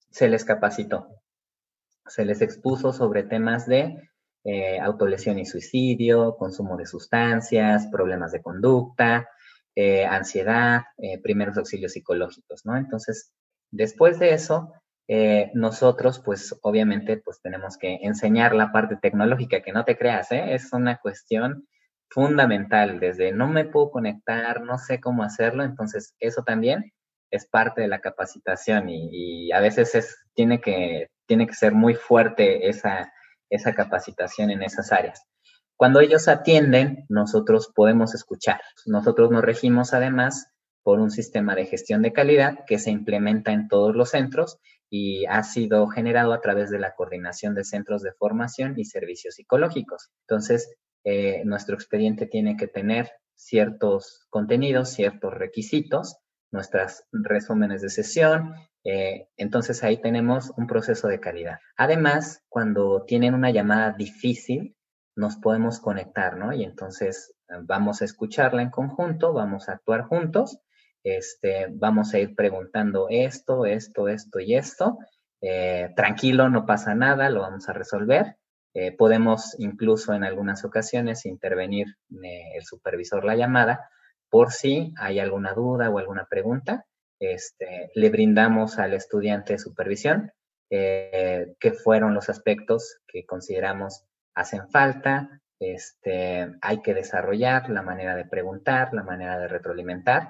se 0.09 0.27
les 0.27 0.43
capacitó, 0.43 1.07
se 2.05 2.25
les 2.25 2.41
expuso 2.41 2.91
sobre 2.91 3.23
temas 3.23 3.67
de 3.67 4.09
eh, 4.43 4.79
autolesión 4.79 5.39
y 5.39 5.45
suicidio, 5.45 6.35
consumo 6.37 6.77
de 6.77 6.85
sustancias, 6.85 7.87
problemas 7.87 8.31
de 8.31 8.41
conducta, 8.41 9.29
eh, 9.75 10.05
ansiedad, 10.05 10.83
primeros 11.21 11.57
auxilios 11.57 11.91
psicológicos, 11.91 12.65
¿no? 12.65 12.77
Entonces, 12.77 13.33
después 13.71 14.19
de 14.19 14.33
eso, 14.33 14.71
eh, 15.07 15.51
nosotros 15.53 16.19
pues 16.19 16.57
obviamente 16.63 17.17
pues 17.17 17.39
tenemos 17.39 17.77
que 17.77 17.99
enseñar 18.01 18.55
la 18.55 18.71
parte 18.71 18.97
tecnológica, 18.99 19.61
que 19.61 19.71
no 19.71 19.85
te 19.85 19.97
creas, 19.97 20.31
¿eh? 20.31 20.55
es 20.55 20.73
una 20.73 20.97
cuestión 20.97 21.67
fundamental, 22.15 23.01
desde 23.01 23.33
no 23.33 23.49
me 23.49 23.65
puedo 23.65 23.91
conectar, 23.91 24.61
no 24.61 24.77
sé 24.77 25.01
cómo 25.01 25.21
hacerlo, 25.21 25.65
entonces 25.65 26.15
eso 26.21 26.43
también 26.43 26.93
es 27.29 27.45
parte 27.45 27.81
de 27.81 27.89
la 27.89 27.99
capacitación 27.99 28.87
y, 28.87 29.51
a 29.51 29.59
veces 29.59 29.95
es, 29.95 30.17
tiene, 30.33 30.61
que, 30.61 31.09
tiene 31.25 31.45
que 31.45 31.53
ser 31.53 31.73
muy 31.73 31.93
fuerte 31.93 32.69
esa, 32.69 33.11
esa 33.49 33.75
capacitación 33.75 34.49
en 34.49 34.63
esas 34.63 34.93
áreas. 34.93 35.27
Cuando 35.75 35.99
ellos 35.99 36.29
atienden, 36.29 37.05
nosotros 37.09 37.69
podemos 37.75 38.15
escuchar. 38.15 38.61
Nosotros 38.85 39.29
nos 39.29 39.43
regimos 39.43 39.93
además 39.93 40.47
por 40.83 41.01
un 41.01 41.11
sistema 41.11 41.53
de 41.53 41.65
gestión 41.65 42.01
de 42.01 42.13
calidad 42.13 42.59
que 42.65 42.79
se 42.79 42.91
implementa 42.91 43.51
en 43.51 43.67
todos 43.67 43.93
los 43.93 44.11
centros 44.11 44.57
y 44.89 45.25
ha 45.25 45.43
sido 45.43 45.85
generado 45.87 46.31
a 46.31 46.39
través 46.39 46.69
de 46.69 46.79
la 46.79 46.95
coordinación 46.95 47.55
de 47.55 47.65
centros 47.65 48.03
de 48.03 48.13
formación 48.13 48.75
y 48.77 48.85
servicios 48.85 49.35
psicológicos. 49.35 50.11
Entonces, 50.21 50.77
eh, 51.05 51.43
nuestro 51.45 51.75
expediente 51.75 52.25
tiene 52.25 52.57
que 52.57 52.67
tener 52.67 53.11
ciertos 53.35 54.25
contenidos, 54.29 54.89
ciertos 54.89 55.33
requisitos, 55.33 56.17
nuestras 56.51 57.07
resúmenes 57.11 57.83
de 57.83 57.89
sesión. 57.89 58.55
Eh, 58.83 59.27
entonces 59.37 59.83
ahí 59.83 60.01
tenemos 60.01 60.51
un 60.57 60.65
proceso 60.65 61.07
de 61.07 61.19
calidad. 61.19 61.59
Además, 61.77 62.43
cuando 62.49 63.03
tienen 63.03 63.35
una 63.35 63.51
llamada 63.51 63.91
difícil, 63.91 64.75
nos 65.15 65.37
podemos 65.37 65.79
conectar, 65.79 66.37
¿no? 66.37 66.53
Y 66.53 66.63
entonces 66.63 67.35
eh, 67.49 67.53
vamos 67.61 68.01
a 68.01 68.05
escucharla 68.05 68.63
en 68.63 68.71
conjunto, 68.71 69.31
vamos 69.31 69.69
a 69.69 69.73
actuar 69.73 70.05
juntos 70.05 70.59
este, 71.03 71.67
vamos 71.69 72.15
a 72.15 72.19
ir 72.19 72.33
preguntando 72.33 73.05
esto, 73.11 73.67
esto, 73.67 74.07
esto 74.07 74.39
y 74.39 74.55
esto. 74.55 74.97
Tranquilo, 75.95 76.49
no 76.49 76.65
pasa 76.65 76.95
nada, 76.95 77.29
lo 77.29 77.41
vamos 77.41 77.69
a 77.69 77.73
resolver. 77.73 78.37
Eh, 78.75 78.91
podemos 78.91 79.55
incluso 79.57 80.13
en 80.13 80.23
algunas 80.23 80.63
ocasiones 80.63 81.25
intervenir 81.25 81.87
eh, 82.23 82.51
el 82.55 82.63
supervisor 82.63 83.25
la 83.25 83.35
llamada 83.35 83.89
por 84.29 84.51
si 84.51 84.93
hay 84.97 85.19
alguna 85.19 85.53
duda 85.53 85.89
o 85.89 85.97
alguna 85.97 86.27
pregunta. 86.29 86.85
Este, 87.19 87.89
le 87.95 88.09
brindamos 88.09 88.77
al 88.77 88.93
estudiante 88.93 89.57
supervisión 89.57 90.31
qué 90.69 91.71
fueron 91.83 92.13
los 92.13 92.27
aspectos 92.29 92.97
que 93.07 93.25
consideramos 93.25 94.03
hacen 94.33 94.67
falta, 94.69 95.41
este, 95.59 96.51
hay 96.61 96.81
que 96.81 96.93
desarrollar 96.93 97.69
la 97.69 97.81
manera 97.81 98.15
de 98.15 98.25
preguntar, 98.25 98.93
la 98.93 99.03
manera 99.03 99.39
de 99.39 99.47
retroalimentar 99.47 100.27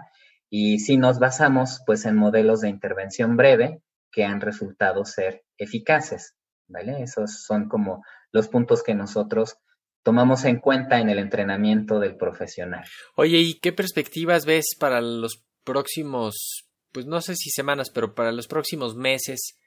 y 0.49 0.79
si 0.79 0.97
nos 0.97 1.19
basamos 1.19 1.81
pues 1.85 2.05
en 2.05 2.15
modelos 2.15 2.61
de 2.61 2.69
intervención 2.69 3.35
breve 3.35 3.81
que 4.11 4.23
han 4.23 4.39
resultado 4.39 5.03
ser 5.03 5.43
eficaces, 5.57 6.35
¿vale? 6.67 7.01
Esos 7.01 7.43
son 7.43 7.67
como 7.67 8.03
los 8.31 8.47
puntos 8.47 8.83
que 8.83 8.95
nosotros 8.95 9.57
tomamos 10.03 10.45
en 10.45 10.59
cuenta 10.59 10.99
en 10.99 11.09
el 11.09 11.17
entrenamiento 11.17 11.99
del 11.99 12.15
profesional. 12.15 12.85
Oye, 13.15 13.39
¿y 13.39 13.55
qué 13.55 13.73
perspectivas 13.73 14.45
ves 14.45 14.75
para 14.79 15.01
los 15.01 15.43
próximos, 15.63 16.69
pues 16.91 17.07
no 17.07 17.21
sé 17.21 17.35
si 17.35 17.49
semanas, 17.49 17.89
pero 17.89 18.13
para 18.13 18.31
los 18.31 18.47
próximos 18.47 18.95
meses? 18.95 19.57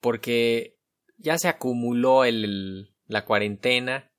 Porque 0.00 0.78
ya 1.18 1.36
se 1.38 1.48
acumuló 1.48 2.24
el, 2.24 2.94
la 3.06 3.24
cuarentena, 3.24 4.10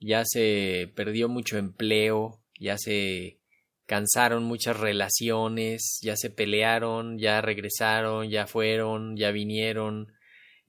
ya 0.00 0.24
se 0.24 0.92
perdió 0.96 1.28
mucho 1.28 1.56
empleo, 1.56 2.42
ya 2.58 2.76
se 2.76 3.38
cansaron 3.86 4.44
muchas 4.44 4.78
relaciones, 4.78 6.00
ya 6.02 6.16
se 6.16 6.30
pelearon, 6.30 7.18
ya 7.18 7.40
regresaron, 7.40 8.28
ya 8.28 8.46
fueron, 8.46 9.16
ya 9.16 9.30
vinieron. 9.30 10.12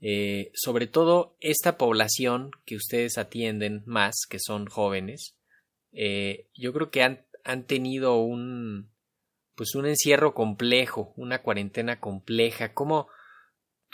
Eh, 0.06 0.52
sobre 0.54 0.88
todo 0.88 1.38
esta 1.40 1.78
población 1.78 2.52
que 2.66 2.76
ustedes 2.76 3.18
atienden 3.18 3.84
más, 3.86 4.26
que 4.30 4.38
son 4.38 4.66
jóvenes, 4.66 5.38
eh, 5.94 6.50
yo 6.54 6.74
creo 6.74 6.92
que 6.92 7.04
han, 7.04 7.26
han 7.46 7.64
tenido 7.64 8.18
un 8.18 8.92
pues 9.56 9.76
un 9.76 9.86
encierro 9.86 10.34
complejo, 10.34 11.14
una 11.16 11.42
cuarentena 11.42 12.02
compleja. 12.02 12.74
¿Cómo, 12.74 13.08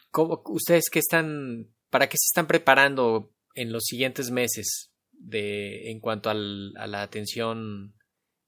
cómo 0.09 0.41
ustedes 0.47 0.89
qué 0.91 0.97
están, 0.97 1.67
para 1.91 2.07
qué 2.07 2.17
se 2.17 2.31
están 2.31 2.47
preparando 2.47 3.31
en 3.53 3.71
los 3.71 3.83
siguientes 3.83 4.31
meses 4.31 4.91
de 5.11 5.91
en 5.91 5.99
cuanto 5.99 6.31
al, 6.31 6.73
a 6.77 6.87
la 6.87 7.03
atención 7.03 7.93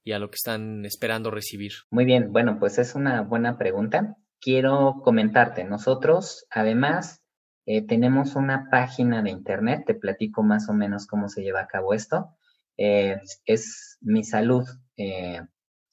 y 0.04 0.14
a 0.14 0.20
lo 0.20 0.32
que 0.32 0.38
están 0.38 0.84
esperando 0.86 1.30
recibir? 1.30 1.74
Muy 1.92 2.06
bien, 2.06 2.32
bueno, 2.32 2.58
pues 2.60 2.80
es 2.80 2.96
una 2.96 3.22
buena 3.22 3.60
pregunta. 3.60 4.18
Quiero 4.40 5.02
comentarte, 5.04 5.64
nosotros 5.66 6.48
además 6.50 7.21
eh, 7.66 7.86
tenemos 7.86 8.36
una 8.36 8.70
página 8.70 9.22
de 9.22 9.30
internet, 9.30 9.84
te 9.86 9.94
platico 9.94 10.44
más 10.44 10.70
o 10.70 10.74
menos 10.74 11.08
cómo 11.08 11.30
se 11.30 11.44
lleva 11.44 11.62
a 11.62 11.68
cabo 11.68 11.94
esto. 11.94 12.36
Eh, 12.78 13.20
es 13.46 13.98
mi 14.02 14.24
salud, 14.24 14.68
eh, 14.98 15.42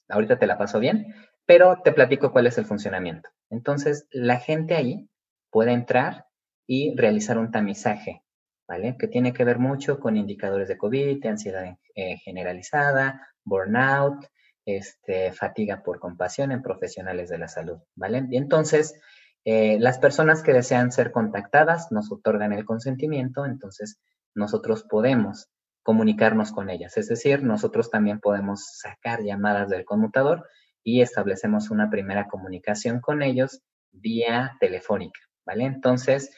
ahorita 0.07 0.39
te 0.39 0.47
la 0.47 0.57
paso 0.57 0.79
bien, 0.79 1.13
pero 1.45 1.81
te 1.83 1.91
platico 1.91 2.31
cuál 2.31 2.47
es 2.47 2.57
el 2.57 2.65
funcionamiento. 2.65 3.29
Entonces, 3.49 4.07
la 4.11 4.39
gente 4.39 4.75
ahí 4.75 5.09
puede 5.51 5.71
entrar 5.71 6.25
y 6.67 6.95
realizar 6.95 7.37
un 7.37 7.51
tamizaje, 7.51 8.23
¿vale? 8.67 8.95
Que 8.97 9.07
tiene 9.07 9.33
que 9.33 9.43
ver 9.43 9.59
mucho 9.59 9.99
con 9.99 10.17
indicadores 10.17 10.67
de 10.67 10.77
COVID, 10.77 11.21
de 11.21 11.29
ansiedad 11.29 11.77
generalizada, 12.23 13.27
burnout, 13.43 14.25
este, 14.65 15.31
fatiga 15.31 15.81
por 15.83 15.99
compasión 15.99 16.51
en 16.51 16.61
profesionales 16.61 17.29
de 17.29 17.39
la 17.39 17.47
salud, 17.47 17.79
¿vale? 17.95 18.27
Y 18.29 18.37
entonces, 18.37 18.99
eh, 19.45 19.77
las 19.79 19.99
personas 19.99 20.43
que 20.43 20.53
desean 20.53 20.91
ser 20.91 21.11
contactadas 21.11 21.91
nos 21.91 22.11
otorgan 22.11 22.53
el 22.53 22.65
consentimiento, 22.65 23.45
entonces 23.45 23.99
nosotros 24.35 24.83
podemos 24.83 25.47
comunicarnos 25.83 26.51
con 26.51 26.69
ellas. 26.69 26.97
Es 26.97 27.07
decir, 27.07 27.43
nosotros 27.43 27.89
también 27.89 28.19
podemos 28.19 28.77
sacar 28.77 29.23
llamadas 29.23 29.69
del 29.69 29.85
conmutador 29.85 30.45
y 30.83 31.01
establecemos 31.01 31.71
una 31.71 31.89
primera 31.89 32.27
comunicación 32.27 32.99
con 32.99 33.23
ellos 33.23 33.61
vía 33.91 34.57
telefónica, 34.59 35.19
¿vale? 35.45 35.63
Entonces, 35.63 36.31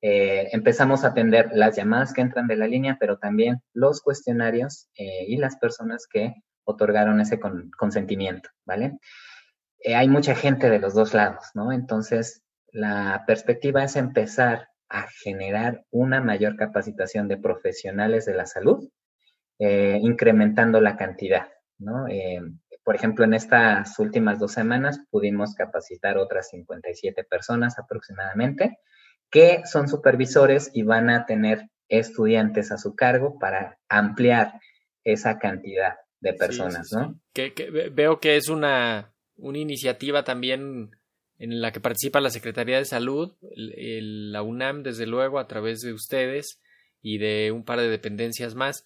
eh, 0.00 0.48
empezamos 0.52 1.04
a 1.04 1.08
atender 1.08 1.50
las 1.52 1.76
llamadas 1.76 2.12
que 2.12 2.20
entran 2.20 2.46
de 2.46 2.56
la 2.56 2.66
línea, 2.66 2.96
pero 2.98 3.18
también 3.18 3.62
los 3.74 4.00
cuestionarios 4.02 4.88
eh, 4.96 5.24
y 5.28 5.36
las 5.36 5.56
personas 5.56 6.06
que 6.10 6.34
otorgaron 6.64 7.20
ese 7.20 7.38
consentimiento, 7.76 8.50
¿vale? 8.64 8.98
hay 9.94 10.08
mucha 10.08 10.34
gente 10.34 10.68
de 10.68 10.80
los 10.80 10.94
dos 10.94 11.14
lados, 11.14 11.44
¿no? 11.54 11.70
Entonces, 11.70 12.42
la 12.76 13.24
perspectiva 13.26 13.84
es 13.84 13.96
empezar 13.96 14.68
a 14.90 15.08
generar 15.08 15.86
una 15.90 16.20
mayor 16.20 16.56
capacitación 16.56 17.26
de 17.26 17.38
profesionales 17.38 18.26
de 18.26 18.34
la 18.34 18.44
salud, 18.44 18.90
eh, 19.58 19.98
incrementando 20.02 20.82
la 20.82 20.98
cantidad, 20.98 21.48
¿no? 21.78 22.06
Eh, 22.06 22.42
por 22.84 22.94
ejemplo, 22.94 23.24
en 23.24 23.32
estas 23.32 23.98
últimas 23.98 24.38
dos 24.38 24.52
semanas 24.52 25.00
pudimos 25.10 25.54
capacitar 25.54 26.18
otras 26.18 26.50
57 26.50 27.24
personas 27.24 27.78
aproximadamente, 27.78 28.78
que 29.30 29.62
son 29.64 29.88
supervisores 29.88 30.70
y 30.74 30.82
van 30.82 31.08
a 31.08 31.24
tener 31.24 31.70
estudiantes 31.88 32.72
a 32.72 32.76
su 32.76 32.94
cargo 32.94 33.38
para 33.38 33.78
ampliar 33.88 34.60
esa 35.02 35.38
cantidad 35.38 35.94
de 36.20 36.34
personas, 36.34 36.92
¿no? 36.92 37.18
Que, 37.32 37.54
veo 37.90 38.20
que 38.20 38.36
es 38.36 38.50
una, 38.50 39.14
una 39.36 39.58
iniciativa 39.58 40.24
también 40.24 40.90
en 41.38 41.60
la 41.60 41.72
que 41.72 41.80
participa 41.80 42.20
la 42.20 42.30
Secretaría 42.30 42.78
de 42.78 42.84
Salud, 42.84 43.34
la 43.40 44.42
UNAM, 44.42 44.82
desde 44.82 45.06
luego, 45.06 45.38
a 45.38 45.46
través 45.46 45.80
de 45.80 45.92
ustedes 45.92 46.60
y 47.02 47.18
de 47.18 47.52
un 47.52 47.64
par 47.64 47.78
de 47.78 47.88
dependencias 47.88 48.54
más. 48.54 48.84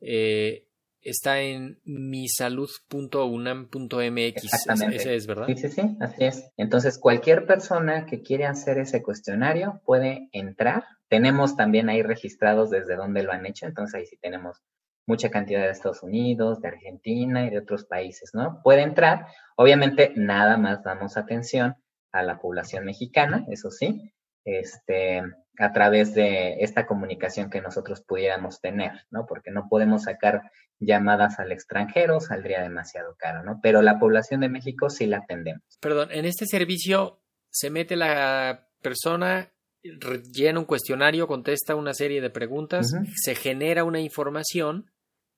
Eh, 0.00 0.68
está 1.02 1.40
en 1.40 1.80
misalud.unam.mx. 1.84 4.44
Ese 4.92 5.14
es, 5.14 5.26
¿verdad? 5.26 5.46
Sí, 5.48 5.56
sí, 5.56 5.68
sí, 5.68 5.96
así 6.00 6.24
es. 6.24 6.50
Entonces, 6.56 6.98
cualquier 6.98 7.46
persona 7.46 8.06
que 8.06 8.22
quiere 8.22 8.46
hacer 8.46 8.78
ese 8.78 9.02
cuestionario 9.02 9.80
puede 9.84 10.28
entrar. 10.32 10.84
Tenemos 11.08 11.56
también 11.56 11.88
ahí 11.88 12.02
registrados 12.02 12.70
desde 12.70 12.96
dónde 12.96 13.22
lo 13.22 13.32
han 13.32 13.46
hecho, 13.46 13.66
entonces 13.66 13.94
ahí 13.94 14.06
sí 14.06 14.18
tenemos 14.20 14.58
mucha 15.06 15.30
cantidad 15.30 15.62
de 15.62 15.70
Estados 15.70 16.02
Unidos, 16.02 16.60
de 16.60 16.68
Argentina 16.68 17.46
y 17.46 17.50
de 17.50 17.58
otros 17.58 17.86
países, 17.86 18.32
¿no? 18.34 18.60
Puede 18.62 18.82
entrar. 18.82 19.26
Obviamente, 19.56 20.12
nada 20.16 20.58
más 20.58 20.84
damos 20.84 21.16
atención 21.16 21.76
a 22.12 22.22
la 22.22 22.38
población 22.38 22.84
mexicana, 22.84 23.44
eso 23.50 23.70
sí, 23.70 24.12
este, 24.44 25.22
a 25.58 25.72
través 25.72 26.14
de 26.14 26.56
esta 26.60 26.86
comunicación 26.86 27.50
que 27.50 27.60
nosotros 27.60 28.00
pudiéramos 28.00 28.60
tener, 28.60 28.92
¿no? 29.10 29.26
Porque 29.26 29.50
no 29.50 29.68
podemos 29.68 30.04
sacar 30.04 30.50
llamadas 30.80 31.38
al 31.38 31.52
extranjero, 31.52 32.20
saldría 32.20 32.62
demasiado 32.62 33.16
caro, 33.18 33.42
¿no? 33.42 33.60
Pero 33.62 33.82
la 33.82 33.98
población 33.98 34.40
de 34.40 34.48
México 34.48 34.88
sí 34.90 35.06
la 35.06 35.18
atendemos. 35.18 35.62
Perdón, 35.80 36.10
en 36.12 36.24
este 36.24 36.46
servicio 36.46 37.20
se 37.50 37.70
mete 37.70 37.96
la 37.96 38.68
persona, 38.80 39.52
llena 39.82 40.60
un 40.60 40.64
cuestionario, 40.64 41.26
contesta 41.26 41.74
una 41.74 41.94
serie 41.94 42.20
de 42.20 42.30
preguntas, 42.30 42.92
se 43.16 43.34
genera 43.34 43.84
una 43.84 44.00
información 44.00 44.90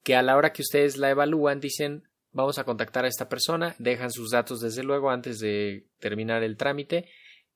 que 0.04 0.16
a 0.16 0.22
la 0.22 0.36
hora 0.36 0.52
que 0.52 0.62
ustedes 0.62 0.96
la 0.96 1.10
evalúan 1.10 1.60
dicen, 1.60 2.09
vamos 2.32 2.58
a 2.58 2.64
contactar 2.64 3.04
a 3.04 3.08
esta 3.08 3.28
persona, 3.28 3.74
dejan 3.78 4.10
sus 4.10 4.30
datos 4.30 4.60
desde 4.60 4.82
luego 4.82 5.10
antes 5.10 5.38
de 5.38 5.86
terminar 5.98 6.42
el 6.42 6.56
trámite 6.56 7.06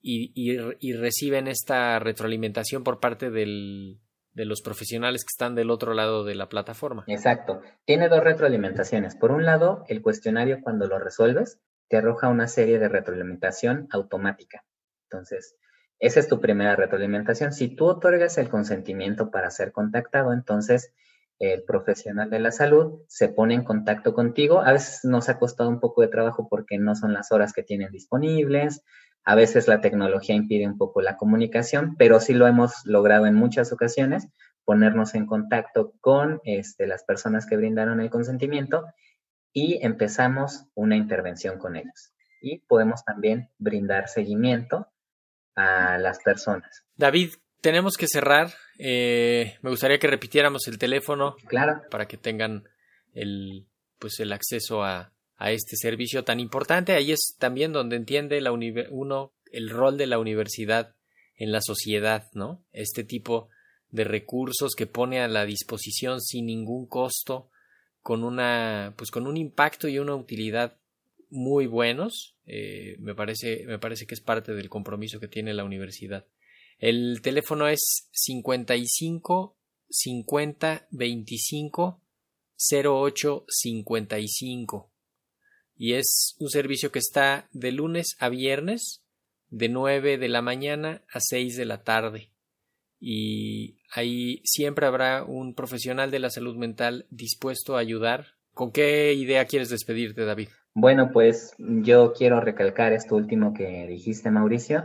y, 0.01 0.93
reciben 0.95 1.49
esta 1.49 1.99
retroalimentación 1.99 2.85
por 2.85 3.01
parte 3.01 3.31
de 3.31 3.97
los 4.35 4.61
profesionales 4.61 5.23
que 5.23 5.33
están 5.33 5.55
del 5.55 5.71
otro 5.71 5.95
lado 5.95 6.25
de 6.25 6.35
la 6.35 6.49
plataforma. 6.49 7.05
Exacto. 7.07 7.63
Tiene 7.87 8.09
dos 8.09 8.23
retroalimentaciones. 8.23 9.17
Por 9.17 9.31
un 9.31 9.45
lado, 9.47 9.85
el 9.89 10.03
cuestionario 10.03 10.61
cuando 10.63 10.87
lo 10.87 10.99
resuelves 10.99 11.59
te 11.89 11.97
arroja 11.97 12.29
una 12.29 12.49
serie 12.49 12.79
de 12.79 12.89
retroalimentación 12.89 13.89
automática. 13.91 14.65
Entonces, 15.11 15.57
esa 15.99 16.21
es 16.21 16.29
tu 16.29 16.41
primera 16.41 16.77
retroalimentación. 16.77 17.53
Si 17.53 17.75
tú 17.75 17.87
otorgas 17.87 18.37
el 18.37 18.49
consentimiento 18.49 19.31
para 19.31 19.51
ser 19.51 19.73
contactado, 19.73 20.33
entonces 20.33 20.93
el 21.39 21.65
profesional 21.65 22.31
de 22.31 22.39
la 22.39 22.53
salud 22.53 23.03
se 23.09 23.29
pone 23.29 23.55
en 23.55 23.65
contacto 23.65 24.15
contigo. 24.15 24.61
A 24.61 24.73
veces 24.73 25.05
nos 25.05 25.29
ha 25.29 25.39
costado 25.39 25.69
un 25.69 25.81
poco 25.81 26.03
de 26.03 26.09
trabajo 26.09 26.49
porque 26.49 26.79
no 26.79 26.95
son 26.95 27.13
las 27.13 27.33
horas 27.33 27.53
que 27.53 27.63
tienen 27.63 27.91
disponibles. 27.91 28.83
A 29.25 29.35
veces 29.35 29.69
la 29.69 29.81
tecnología 29.81 30.35
impide 30.35 30.67
un 30.67 30.79
poco 30.79 31.01
la 31.01 31.17
comunicación, 31.17 31.97
pero 31.97 32.21
sí 32.21 32.35
lo 32.35 32.47
hemos 32.47 32.85
logrado 32.85 33.27
en 33.27 33.35
muchas 33.35 33.73
ocasiones, 33.73 34.29
ponernos 34.65 35.15
en 35.15 35.27
contacto 35.27 35.95
con 36.01 36.41
este, 36.45 36.87
las 36.87 37.05
personas 37.05 37.47
que 37.47 37.57
brindaron 37.57 38.01
el 38.01 38.11
consentimiento 38.11 38.85
y 39.53 39.79
empezamos 39.83 40.67
una 40.75 40.97
intervención 40.97 41.59
con 41.59 41.77
ellos. 41.77 42.13
Y 42.41 42.59
podemos 42.61 43.05
también 43.05 43.51
brindar 43.59 44.09
seguimiento 44.09 44.89
a 45.55 45.97
las 45.99 46.19
personas. 46.19 46.85
David, 46.97 47.31
tenemos 47.65 47.97
que 47.97 48.07
cerrar. 48.07 48.53
Eh, 48.79 49.57
me 49.63 49.71
gustaría 49.71 49.99
que 49.99 50.07
repitiéramos 50.07 50.69
el 50.69 50.77
teléfono. 50.77 51.35
Claro. 51.47 51.81
Para 51.91 52.07
que 52.07 52.19
tengan 52.19 52.69
el, 53.15 53.65
pues 53.99 54.21
el 54.21 54.35
acceso 54.35 54.85
a, 54.85 55.15
a 55.39 55.51
este 55.51 55.75
servicio 55.77 56.25
tan 56.25 56.41
importante. 56.41 56.93
Ahí 56.93 57.11
es 57.11 57.37
también 57.39 57.73
donde 57.73 57.97
entiende 57.97 58.39
la 58.43 58.53
uno 58.53 59.33
el 59.51 59.71
rol 59.71 59.97
de 59.97 60.07
la 60.07 60.19
universidad 60.19 60.95
en 61.37 61.53
la 61.53 61.63
sociedad, 61.63 62.27
¿no? 62.35 62.63
Este 62.73 63.03
tipo 63.03 63.49
de 63.89 64.05
recursos 64.05 64.75
que 64.77 64.87
pone 64.87 65.21
a 65.21 65.29
la 65.29 65.47
disposición 65.47 66.21
sin 66.21 66.45
ningún 66.45 66.87
costo, 66.87 67.49
con 68.03 68.25
una, 68.25 68.93
pues 68.99 69.11
con 69.11 69.27
un 69.27 69.39
impacto 69.39 69.89
y 69.89 69.99
una 69.99 70.17
utilidad 70.17 70.77
muy 71.31 71.67
buenos. 71.67 72.37
Eh, 72.45 72.97
me 72.99 73.15
parece, 73.15 73.65
me 73.67 73.79
parece 73.79 74.07
que 74.07 74.13
es 74.13 74.21
parte 74.21 74.53
del 74.53 74.69
compromiso 74.69 75.19
que 75.19 75.29
tiene 75.29 75.55
la 75.55 75.65
universidad. 75.65 76.27
El 76.85 77.23
teléfono 77.23 77.67
es 77.67 78.11
55 78.13 79.57
50 79.89 80.87
25 80.91 82.03
08 82.59 83.45
55 83.49 84.91
y 85.79 85.95
es 85.95 86.37
un 86.39 86.51
servicio 86.51 86.93
que 86.93 86.99
está 86.99 87.49
de 87.53 87.73
lunes 87.73 88.17
a 88.19 88.29
viernes 88.29 89.03
de 89.49 89.71
9 89.71 90.19
de 90.19 90.29
la 90.29 90.43
mañana 90.43 91.01
a 91.11 91.21
6 91.21 91.57
de 91.57 91.65
la 91.65 91.85
tarde. 91.85 92.33
Y 93.01 93.79
ahí 93.91 94.43
siempre 94.45 94.85
habrá 94.85 95.25
un 95.25 95.55
profesional 95.55 96.11
de 96.11 96.19
la 96.19 96.29
salud 96.29 96.55
mental 96.55 97.07
dispuesto 97.09 97.79
a 97.79 97.81
ayudar. 97.81 98.27
¿Con 98.53 98.73
qué 98.73 99.15
idea 99.15 99.47
quieres 99.47 99.71
despedirte, 99.71 100.27
David? 100.27 100.51
Bueno, 100.75 101.13
pues 101.15 101.55
yo 101.59 102.13
quiero 102.13 102.43
recalcar 102.43 102.93
esto 102.93 103.17
último 103.17 103.55
que 103.55 103.87
dijiste, 103.87 104.31
Mauricio. 104.31 104.85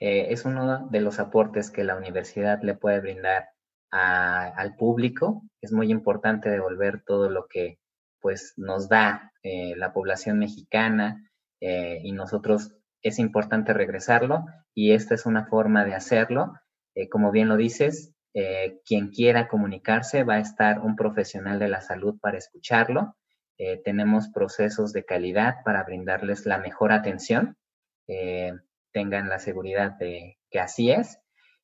Eh, 0.00 0.32
es 0.32 0.46
uno 0.46 0.88
de 0.88 1.00
los 1.00 1.20
aportes 1.20 1.70
que 1.70 1.84
la 1.84 1.96
universidad 1.96 2.62
le 2.62 2.74
puede 2.74 3.00
brindar 3.00 3.50
al 3.90 4.76
público. 4.76 5.42
Es 5.60 5.72
muy 5.72 5.90
importante 5.90 6.48
devolver 6.48 7.02
todo 7.04 7.28
lo 7.28 7.46
que 7.48 7.78
pues 8.20 8.54
nos 8.56 8.88
da 8.88 9.32
eh, 9.42 9.74
la 9.76 9.92
población 9.92 10.38
mexicana 10.38 11.28
eh, 11.60 12.00
y 12.02 12.12
nosotros 12.12 12.72
es 13.02 13.18
importante 13.18 13.72
regresarlo 13.72 14.44
y 14.74 14.92
esta 14.92 15.14
es 15.14 15.26
una 15.26 15.46
forma 15.46 15.84
de 15.84 15.94
hacerlo. 15.94 16.54
como 17.10 17.30
bien 17.30 17.48
lo 17.48 17.56
dices, 17.56 18.12
quien 18.84 19.08
quiera 19.10 19.48
comunicarse 19.48 20.22
va 20.22 20.34
a 20.34 20.40
estar 20.40 20.80
un 20.80 20.96
profesional 20.96 21.58
de 21.58 21.68
la 21.68 21.80
salud 21.80 22.18
para 22.20 22.36
escucharlo. 22.36 23.16
tenemos 23.84 24.28
procesos 24.28 24.92
de 24.92 25.04
calidad 25.04 25.56
para 25.64 25.82
brindarles 25.84 26.46
la 26.46 26.58
mejor 26.58 26.92
atención 26.92 27.56
tengan 28.92 29.28
la 29.28 29.38
seguridad 29.38 29.92
de 29.98 30.38
que 30.50 30.60
así 30.60 30.90
es. 30.90 31.18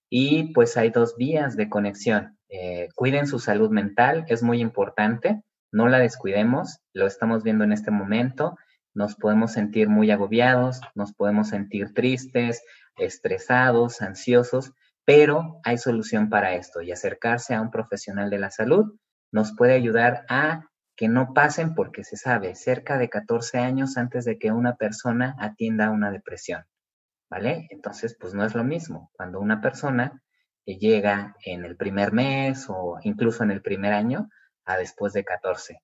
Y 0.09 0.53
pues 0.55 0.77
hay 0.77 0.91
dos 0.91 1.17
vías 1.17 1.57
de 1.57 1.69
conexión. 1.69 2.39
Eh, 2.49 2.89
cuiden 2.95 3.27
su 3.27 3.39
salud 3.39 3.71
mental, 3.71 4.25
es 4.29 4.43
muy 4.43 4.61
importante, 4.61 5.43
no 5.73 5.89
la 5.89 5.99
descuidemos, 5.99 6.79
lo 6.93 7.07
estamos 7.07 7.43
viendo 7.43 7.65
en 7.65 7.73
este 7.73 7.91
momento, 7.91 8.57
nos 8.95 9.17
podemos 9.17 9.53
sentir 9.53 9.89
muy 9.89 10.11
agobiados, 10.11 10.81
nos 10.95 11.13
podemos 11.13 11.49
sentir 11.49 11.93
tristes, 11.93 12.63
estresados, 12.97 14.01
ansiosos, 14.01 14.73
pero 15.05 15.61
hay 15.65 15.77
solución 15.79 16.31
para 16.31 16.55
esto 16.55 16.81
y 16.83 16.93
acercarse 16.93 17.55
a 17.55 17.61
un 17.61 17.71
profesional 17.71 18.31
de 18.31 18.39
la 18.39 18.51
salud 18.51 18.97
nos 19.33 19.55
puede 19.55 19.75
ayudar 19.75 20.25
a 20.29 20.67
que 20.97 21.09
no 21.09 21.35
pasen 21.35 21.75
porque 21.75 22.05
se 22.05 22.17
sabe 22.17 22.55
cerca 22.55 22.97
de 22.97 23.11
14 23.11 23.59
años 23.59 23.97
antes 23.97 24.25
de 24.25 24.39
que 24.39 24.51
una 24.51 24.77
persona 24.77 25.37
atienda 25.39 25.91
una 25.91 26.11
depresión. 26.11 26.65
¿Vale? 27.31 27.67
Entonces, 27.71 28.17
pues 28.19 28.35
no 28.35 28.45
es 28.45 28.55
lo 28.55 28.65
mismo. 28.65 29.11
Cuando 29.15 29.41
una 29.41 29.61
persona 29.61 30.23
llega 30.65 31.37
en 31.45 31.65
el 31.65 31.77
primer 31.77 32.13
mes 32.13 32.67
o 32.69 32.99
incluso 33.03 33.45
en 33.45 33.51
el 33.51 33.63
primer 33.63 33.93
año 33.93 34.29
a 34.65 34.77
después 34.77 35.13
de 35.13 35.25
14. 35.25 35.81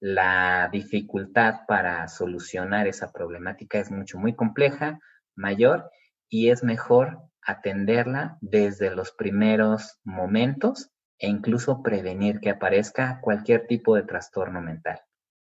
La 0.00 0.68
dificultad 0.72 1.60
para 1.68 2.06
solucionar 2.08 2.86
esa 2.86 3.12
problemática 3.12 3.78
es 3.78 3.90
mucho, 3.90 4.18
muy 4.18 4.34
compleja, 4.34 4.98
mayor, 5.36 5.90
y 6.28 6.50
es 6.50 6.64
mejor 6.64 7.20
atenderla 7.42 8.38
desde 8.40 8.94
los 8.94 9.12
primeros 9.12 10.00
momentos 10.02 10.90
e 11.18 11.28
incluso 11.28 11.82
prevenir 11.82 12.40
que 12.40 12.50
aparezca 12.50 13.20
cualquier 13.20 13.66
tipo 13.66 13.94
de 13.94 14.02
trastorno 14.02 14.60
mental. 14.60 15.00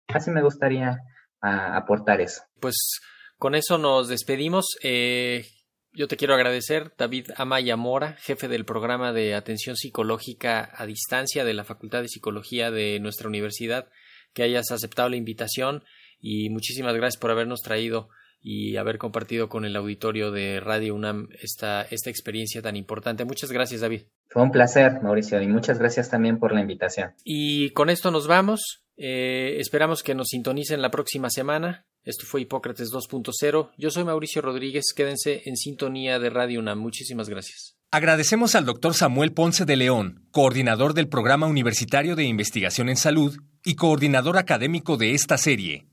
Así 0.08 0.30
me 0.30 0.42
gustaría 0.42 0.98
ah, 1.40 1.76
aportar 1.76 2.20
eso. 2.20 2.42
Pues 2.60 3.00
con 3.40 3.54
eso 3.54 3.78
nos 3.78 4.06
despedimos. 4.08 4.66
Eh, 4.82 5.46
yo 5.92 6.06
te 6.08 6.18
quiero 6.18 6.34
agradecer, 6.34 6.92
David 6.96 7.30
Amaya 7.36 7.74
Mora, 7.74 8.16
jefe 8.20 8.48
del 8.48 8.66
programa 8.66 9.14
de 9.14 9.34
atención 9.34 9.76
psicológica 9.76 10.70
a 10.76 10.84
distancia 10.84 11.42
de 11.42 11.54
la 11.54 11.64
Facultad 11.64 12.02
de 12.02 12.08
Psicología 12.08 12.70
de 12.70 13.00
nuestra 13.00 13.28
universidad, 13.28 13.88
que 14.34 14.42
hayas 14.42 14.70
aceptado 14.70 15.08
la 15.08 15.16
invitación 15.16 15.82
y 16.20 16.50
muchísimas 16.50 16.94
gracias 16.94 17.18
por 17.18 17.30
habernos 17.30 17.60
traído 17.62 18.10
y 18.42 18.76
haber 18.76 18.98
compartido 18.98 19.48
con 19.48 19.64
el 19.64 19.74
auditorio 19.74 20.30
de 20.30 20.60
Radio 20.60 20.94
UNAM 20.94 21.28
esta, 21.40 21.82
esta 21.90 22.10
experiencia 22.10 22.60
tan 22.60 22.76
importante. 22.76 23.24
Muchas 23.24 23.50
gracias, 23.50 23.80
David. 23.80 24.02
Fue 24.28 24.42
un 24.42 24.52
placer, 24.52 25.00
Mauricio, 25.02 25.40
y 25.40 25.48
muchas 25.48 25.78
gracias 25.78 26.10
también 26.10 26.38
por 26.38 26.52
la 26.52 26.60
invitación. 26.60 27.14
Y 27.24 27.70
con 27.70 27.88
esto 27.88 28.10
nos 28.10 28.26
vamos. 28.26 28.84
Eh, 28.98 29.56
esperamos 29.58 30.02
que 30.02 30.14
nos 30.14 30.28
sintonicen 30.28 30.82
la 30.82 30.90
próxima 30.90 31.30
semana. 31.30 31.86
Esto 32.04 32.24
fue 32.26 32.42
Hipócrates 32.42 32.90
2.0. 32.90 33.70
Yo 33.76 33.90
soy 33.90 34.04
Mauricio 34.04 34.42
Rodríguez. 34.42 34.92
Quédense 34.94 35.42
en 35.44 35.56
sintonía 35.56 36.18
de 36.18 36.30
Radio 36.30 36.60
UNAM. 36.60 36.78
Muchísimas 36.78 37.28
gracias. 37.28 37.76
Agradecemos 37.92 38.54
al 38.54 38.64
doctor 38.64 38.94
Samuel 38.94 39.32
Ponce 39.32 39.64
de 39.64 39.76
León, 39.76 40.24
coordinador 40.30 40.94
del 40.94 41.08
Programa 41.08 41.46
Universitario 41.46 42.14
de 42.14 42.24
Investigación 42.24 42.88
en 42.88 42.96
Salud 42.96 43.36
y 43.64 43.74
coordinador 43.74 44.38
académico 44.38 44.96
de 44.96 45.14
esta 45.14 45.36
serie. 45.36 45.86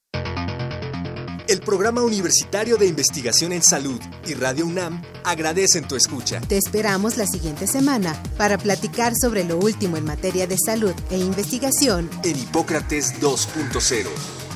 El 1.48 1.62
Programa 1.62 2.04
Universitario 2.04 2.76
de 2.78 2.88
Investigación 2.88 3.54
en 3.54 3.64
Salud 3.64 4.02
y 4.28 4.34
Radio 4.34 4.66
UNAM 4.66 5.02
agradecen 5.24 5.88
tu 5.88 5.96
escucha. 5.96 6.42
Te 6.42 6.58
esperamos 6.58 7.18
la 7.18 7.26
siguiente 7.26 7.68
semana 7.68 8.22
para 8.38 8.58
platicar 8.58 9.14
sobre 9.16 9.46
lo 9.46 9.58
último 9.58 9.98
en 9.98 10.06
materia 10.06 10.46
de 10.46 10.58
salud 10.58 10.94
e 11.10 11.18
investigación 11.18 12.10
en 12.24 12.38
Hipócrates 12.38 13.20
2.0 13.22 14.47